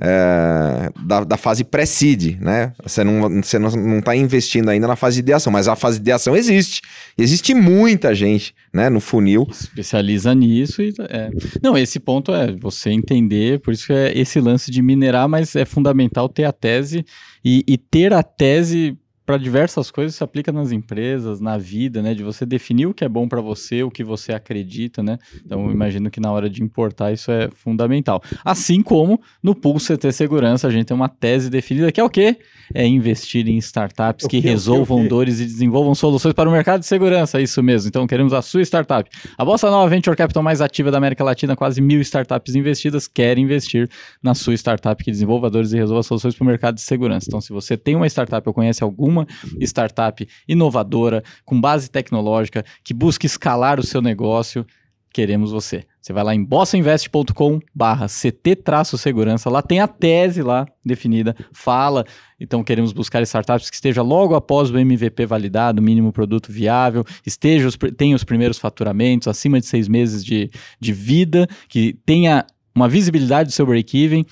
[0.00, 2.72] é, da, da fase pré-seed, né?
[2.82, 5.98] Você não, você não, não tá investindo ainda na fase de ideação, mas a fase
[5.98, 6.82] de ideação existe.
[7.16, 9.46] Existe muita gente, né, no funil.
[9.50, 11.30] Especializa nisso e é.
[11.62, 15.54] Não, esse ponto é você entender, por isso que é esse lance de minerar, mas
[15.54, 17.04] é fundamental ter a tese
[17.44, 22.14] e, e ter a tese para diversas coisas se aplica nas empresas, na vida, né?
[22.14, 25.18] De você definir o que é bom para você, o que você acredita, né?
[25.44, 28.22] Então, imagino que na hora de importar isso é fundamental.
[28.44, 32.10] Assim como no Pulse CT Segurança, a gente tem uma tese definida que é o
[32.10, 32.36] quê?
[32.74, 35.08] É investir em startups que, que, resolvam que?
[35.08, 37.40] dores e desenvolvam soluções para o mercado de segurança.
[37.40, 37.88] Isso mesmo.
[37.88, 39.08] Então, queremos a sua startup.
[39.38, 43.38] A Bossa Nova Venture Capital mais ativa da América Latina, quase mil startups investidas, quer
[43.38, 43.88] investir
[44.22, 47.26] na sua startup que desenvolva dores e resolva soluções para o mercado de segurança.
[47.28, 48.82] Então, se você tem uma startup ou conhece
[49.14, 49.26] alguma
[49.60, 54.66] startup inovadora, com base tecnológica, que busca escalar o seu negócio,
[55.12, 55.84] queremos você.
[56.00, 62.04] Você vai lá em bossainvest.com barra CT-segurança, lá tem a tese lá definida, fala,
[62.38, 67.68] então queremos buscar startups que esteja logo após o MVP validado, mínimo produto viável, esteja
[67.68, 70.50] os, tenha os primeiros faturamentos, acima de seis meses de,
[70.80, 72.44] de vida, que tenha
[72.74, 74.26] uma visibilidade do seu break-even,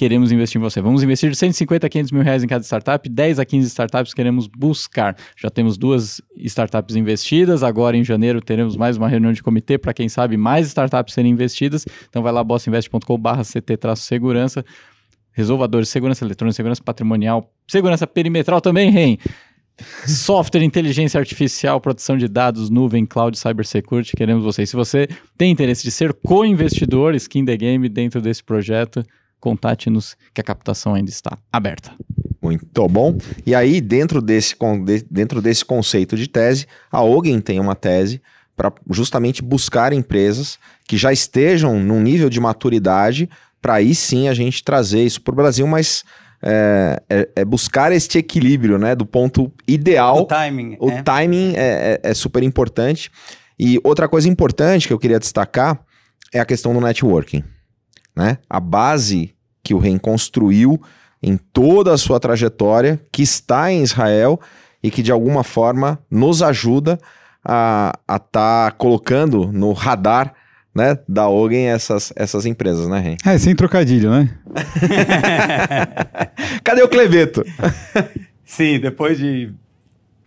[0.00, 0.80] queremos investir em você.
[0.80, 4.14] Vamos investir de 150 a 500 mil reais em cada startup, 10 a 15 startups
[4.14, 5.14] queremos buscar.
[5.36, 9.92] Já temos duas startups investidas, agora em janeiro teremos mais uma reunião de comitê para
[9.92, 11.84] quem sabe mais startups serem investidas.
[12.08, 14.64] Então vai lá bossinvest.com/barra ct-segurança,
[15.32, 19.18] resolvadores, segurança eletrônica, segurança patrimonial, segurança perimetral também, REM.
[20.08, 24.70] Software, inteligência artificial, proteção de dados, nuvem, cloud, cybersecurity, queremos vocês.
[24.70, 29.04] Se você tem interesse de ser co-investidor, skin the game dentro desse projeto,
[29.40, 31.92] contate-nos que a captação ainda está aberta.
[32.42, 33.16] Muito bom.
[33.44, 34.54] E aí, dentro desse,
[35.10, 38.20] dentro desse conceito de tese, a Ogen tem uma tese
[38.56, 43.28] para justamente buscar empresas que já estejam num nível de maturidade
[43.60, 46.04] para aí sim a gente trazer isso para o Brasil, mas
[46.42, 48.94] é, é, é, buscar este equilíbrio, né?
[48.94, 50.22] Do ponto ideal.
[50.22, 50.76] O timing.
[50.80, 51.02] O é.
[51.02, 53.10] timing é, é, é super importante.
[53.58, 55.78] E outra coisa importante que eu queria destacar
[56.32, 57.44] é a questão do networking.
[58.16, 58.38] Né?
[58.48, 60.80] A base que o REM construiu
[61.22, 64.40] em toda a sua trajetória, que está em Israel
[64.82, 66.98] e que de alguma forma nos ajuda
[67.44, 70.34] a estar tá colocando no radar
[70.74, 73.16] né, da Ogen essas, essas empresas, né, Ren?
[73.26, 74.30] É, sem trocadilho, né?
[76.62, 77.44] Cadê o Cleveto?
[78.44, 79.52] Sim, depois de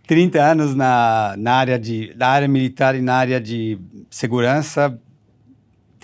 [0.06, 3.78] 30 anos na, na, área de, na área militar e na área de
[4.10, 4.98] segurança,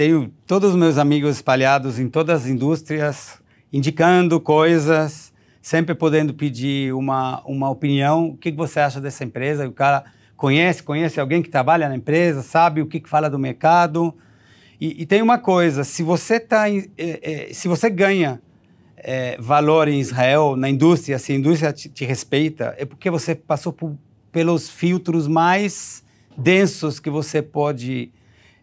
[0.01, 3.39] tenho todos os meus amigos espalhados em todas as indústrias,
[3.71, 5.31] indicando coisas,
[5.61, 8.31] sempre podendo pedir uma, uma opinião.
[8.31, 9.69] O que você acha dessa empresa?
[9.69, 10.05] O cara
[10.39, 14.15] conhece, conhece alguém que trabalha na empresa, sabe o que, que fala do mercado.
[14.81, 18.41] E, e tem uma coisa, se você, tá em, é, é, se você ganha
[18.97, 23.35] é, valor em Israel, na indústria, se a indústria te, te respeita, é porque você
[23.35, 23.95] passou por,
[24.33, 26.03] pelos filtros mais
[26.39, 28.11] densos que você pode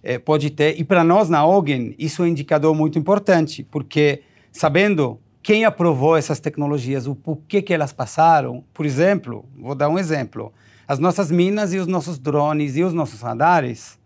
[0.04, 0.80] é, pode ter.
[0.80, 4.22] E para nós na Ogen, isso é um indicador muito importante, porque
[4.52, 9.98] sabendo quem aprovou essas tecnologias, o porquê que elas passaram, por exemplo, vou dar um
[9.98, 10.52] exemplo,
[10.88, 13.98] as nossas minas e os nossos drones e os nossos radares,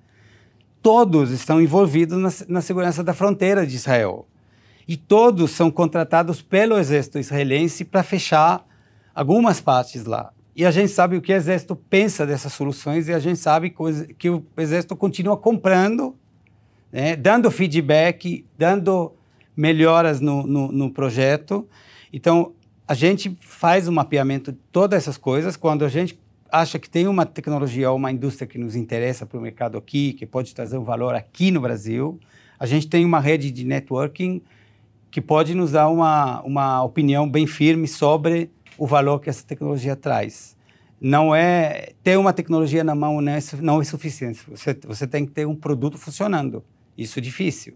[0.82, 4.28] todos estão envolvidos na, na segurança da fronteira de Israel.
[4.88, 8.66] E todos são contratados pelo exército israelense para fechar
[9.14, 10.32] algumas partes lá.
[10.62, 13.74] E a gente sabe o que o Exército pensa dessas soluções e a gente sabe
[14.16, 16.16] que o Exército continua comprando,
[16.92, 19.12] né, dando feedback, dando
[19.58, 21.68] melhoras no, no, no, projeto.
[22.14, 22.54] Então,
[22.88, 25.58] a gente faz um mapeamento de todas essas coisas.
[25.58, 26.20] Quando a gente
[26.52, 30.14] acha que tem uma tecnologia ou uma indústria que nos interessa para o mercado aqui,
[30.14, 32.20] que pode trazer um valor aqui no Brasil,
[32.60, 34.44] a gente tem uma rede de networking
[35.10, 38.52] que pode nos dar uma, uma opinião bem firme sobre
[38.82, 40.58] o valor que essa tecnologia traz.
[41.00, 44.42] Não é ter uma tecnologia na mão não é, não é suficiente.
[44.50, 46.64] Você, você tem que ter um produto funcionando.
[46.98, 47.76] Isso é difícil.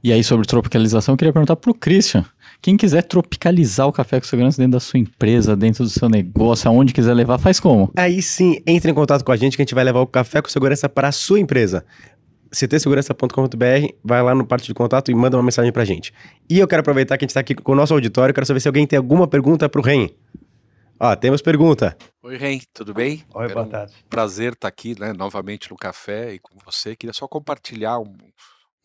[0.00, 2.24] E aí, sobre tropicalização, eu queria perguntar para o Christian.
[2.62, 6.68] Quem quiser tropicalizar o café com segurança dentro da sua empresa, dentro do seu negócio,
[6.70, 7.90] aonde quiser levar, faz como?
[7.96, 10.40] Aí sim, entre em contato com a gente que a gente vai levar o café
[10.40, 11.84] com segurança para a sua empresa
[12.54, 16.12] ctsegurança.com.br, vai lá no parte de contato e manda uma mensagem pra gente.
[16.48, 18.60] E eu quero aproveitar que a gente está aqui com o nosso auditório, quero saber
[18.60, 20.08] se alguém tem alguma pergunta pro Ren.
[20.98, 21.96] Ó, temos pergunta.
[22.22, 23.24] Oi, Ren, tudo bem?
[23.34, 23.92] Oi, boa tarde.
[24.06, 26.94] Um prazer estar aqui, né, novamente no café e com você.
[26.94, 28.16] Queria só compartilhar um,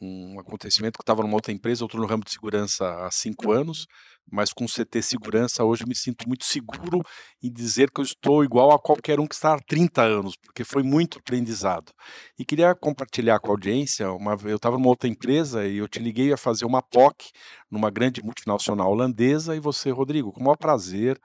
[0.01, 3.51] um acontecimento que eu estava numa outra empresa, estou no ramo de segurança há cinco
[3.51, 3.86] anos,
[4.32, 7.01] mas com CT Segurança hoje me sinto muito seguro
[7.41, 10.63] em dizer que eu estou igual a qualquer um que está há 30 anos, porque
[10.63, 11.91] foi muito aprendizado.
[12.38, 15.99] E queria compartilhar com a audiência, uma, eu estava numa outra empresa e eu te
[15.99, 17.32] liguei a fazer uma POC
[17.69, 21.19] numa grande multinacional holandesa e você, Rodrigo, com o maior prazer,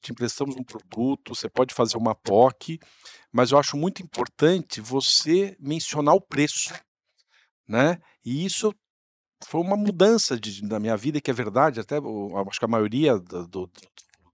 [0.00, 2.78] te emprestamos um produto, você pode fazer uma POC,
[3.32, 6.72] mas eu acho muito importante você mencionar o preço,
[7.68, 7.98] né?
[8.24, 8.72] E isso
[9.44, 13.18] foi uma mudança de, da minha vida, que é verdade, até acho que a maioria
[13.18, 13.70] do, do,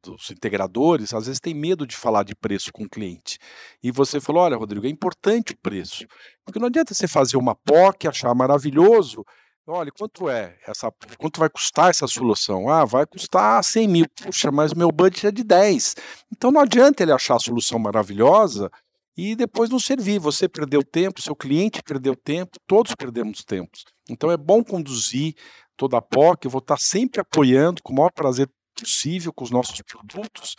[0.02, 3.38] dos integradores às vezes tem medo de falar de preço com o cliente.
[3.82, 6.06] E você falou: olha, Rodrigo, é importante o preço.
[6.44, 9.24] Porque não adianta você fazer uma POC, achar maravilhoso.
[9.64, 12.68] Olha, quanto é essa, quanto vai custar essa solução?
[12.68, 14.06] Ah, vai custar 100 mil.
[14.20, 15.94] Puxa, mas meu budget é de 10.
[16.32, 18.68] Então não adianta ele achar a solução maravilhosa
[19.16, 20.18] e depois não servir.
[20.18, 23.70] Você perdeu tempo, seu cliente perdeu tempo, todos perdemos tempo.
[24.08, 25.34] Então é bom conduzir
[25.76, 29.50] toda a POC, eu vou estar sempre apoiando com o maior prazer possível com os
[29.50, 30.54] nossos produtos.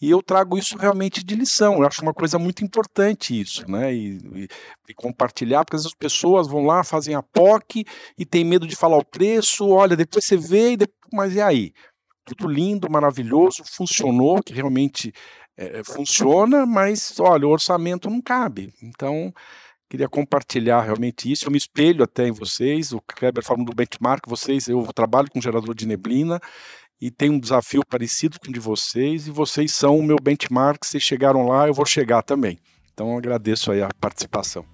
[0.00, 1.74] E eu trago isso realmente de lição.
[1.74, 3.94] Eu acho uma coisa muito importante isso, né?
[3.94, 4.48] E, e,
[4.88, 7.84] e, compartilhar, porque as pessoas vão lá, fazem a POC
[8.18, 9.68] e tem medo de falar o preço.
[9.68, 10.98] Olha, depois você vê, depois...
[11.12, 11.72] mas e aí?
[12.24, 15.12] Tudo lindo, maravilhoso, funcionou, que realmente
[15.56, 18.72] é, funciona, mas olha, o orçamento não cabe.
[18.82, 19.32] Então,
[19.88, 21.46] queria compartilhar realmente isso.
[21.46, 22.92] Eu me espelho até em vocês.
[22.92, 26.40] O Kleber falando do benchmark, vocês, eu trabalho com gerador de neblina
[27.02, 30.84] e tenho um desafio parecido com o de vocês, e vocês são o meu benchmark.
[30.86, 32.60] Vocês chegaram lá, eu vou chegar também.
[32.94, 34.64] Então agradeço aí a participação.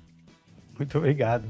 [0.78, 1.44] Muito obrigado.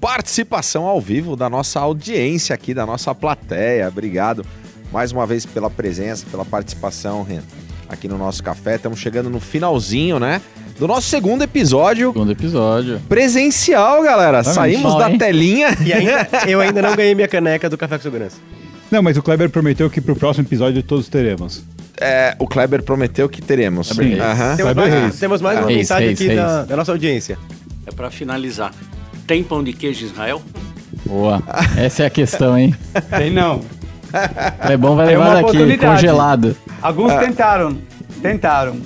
[0.00, 3.86] Participação ao vivo da nossa audiência aqui, da nossa plateia.
[3.86, 4.44] Obrigado
[4.90, 7.42] mais uma vez pela presença, pela participação, Ren,
[7.90, 8.76] aqui no nosso café.
[8.76, 10.40] Estamos chegando no finalzinho, né?
[10.78, 12.08] Do nosso segundo episódio.
[12.08, 13.00] Segundo episódio.
[13.08, 14.42] Presencial, galera.
[14.44, 15.18] Saímos bom, da hein?
[15.18, 15.68] telinha.
[15.84, 18.36] E ainda, eu ainda não ganhei minha caneca do Café com Segurança.
[18.90, 21.62] Não, mas o Kleber prometeu que pro próximo episódio todos teremos.
[22.00, 23.90] É, o Kleber prometeu que teremos.
[23.90, 24.18] Reis.
[24.18, 24.56] Aham.
[24.56, 25.18] Temos Kleber mais, Reis.
[25.18, 26.40] temos mais uma Reis, mensagem Reis, aqui Reis.
[26.40, 27.38] Da, da nossa audiência.
[27.86, 28.72] É para finalizar.
[29.26, 30.42] Tem pão de queijo Israel?
[31.04, 31.42] Boa.
[31.76, 32.74] Essa é a questão, hein?
[33.16, 33.60] Tem não.
[34.68, 36.56] É bom, vai Tem levar uma daqui, congelado.
[36.82, 37.78] Alguns tentaram.
[38.22, 38.76] Tentaram.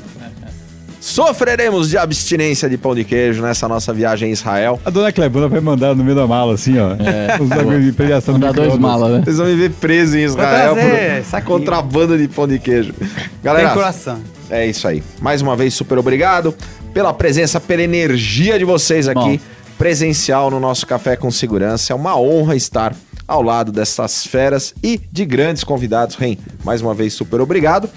[1.04, 4.80] Sofreremos de abstinência de pão de queijo nessa nossa viagem a Israel.
[4.86, 6.92] A dona Clebona vai mandar no meio da mala, assim, ó.
[6.92, 9.22] É, Os bagulho de pregação Vamos no dar dois malas, né?
[9.22, 12.94] Vocês vão me ver preso em Israel por contrabando de pão de queijo.
[12.94, 13.08] Tem
[13.42, 14.18] Galera, coração.
[14.48, 15.02] é isso aí.
[15.20, 16.54] Mais uma vez, super obrigado
[16.94, 19.38] pela presença, pela energia de vocês aqui,
[19.76, 21.92] presencial no nosso Café com Segurança.
[21.92, 22.94] É uma honra estar
[23.26, 26.16] ao lado dessas feras e de grandes convidados.
[26.16, 27.88] Ren, mais uma vez, super obrigado.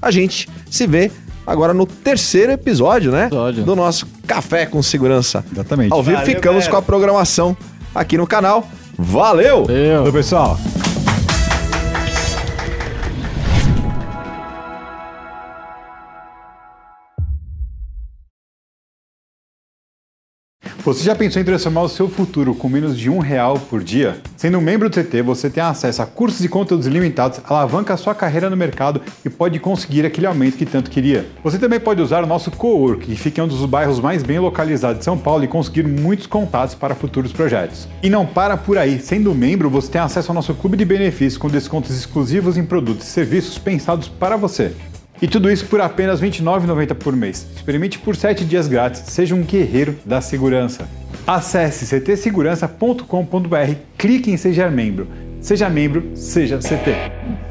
[0.00, 1.10] A gente se vê
[1.46, 3.26] agora no terceiro episódio, né?
[3.26, 3.64] Episódio.
[3.64, 5.44] Do nosso Café com Segurança.
[5.52, 5.92] Exatamente.
[5.92, 6.70] Ao vivo Valeu, ficamos galera.
[6.70, 7.56] com a programação
[7.94, 8.68] aqui no canal.
[8.98, 9.66] Valeu!
[9.68, 9.98] Eu.
[9.98, 10.58] Valeu, pessoal.
[20.86, 24.18] Você já pensou em transformar o seu futuro com menos de um real por dia?
[24.36, 27.96] Sendo um membro do CT, você tem acesso a cursos e conteúdos ilimitados, alavanca a
[27.96, 31.26] sua carreira no mercado e pode conseguir aquele aumento que tanto queria.
[31.42, 34.38] Você também pode usar o nosso co-work, que fica em um dos bairros mais bem
[34.38, 37.88] localizados de São Paulo e conseguir muitos contatos para futuros projetos.
[38.00, 41.36] E não para por aí, sendo membro, você tem acesso ao nosso clube de benefícios
[41.36, 44.70] com descontos exclusivos em produtos e serviços pensados para você.
[45.20, 47.46] E tudo isso por apenas R$ 29,90 por mês.
[47.56, 49.02] Experimente por 7 dias grátis.
[49.06, 50.88] Seja um guerreiro da segurança.
[51.26, 55.08] Acesse ctsegurança.com.br, clique em Seja Membro.
[55.40, 57.45] Seja membro, seja CT.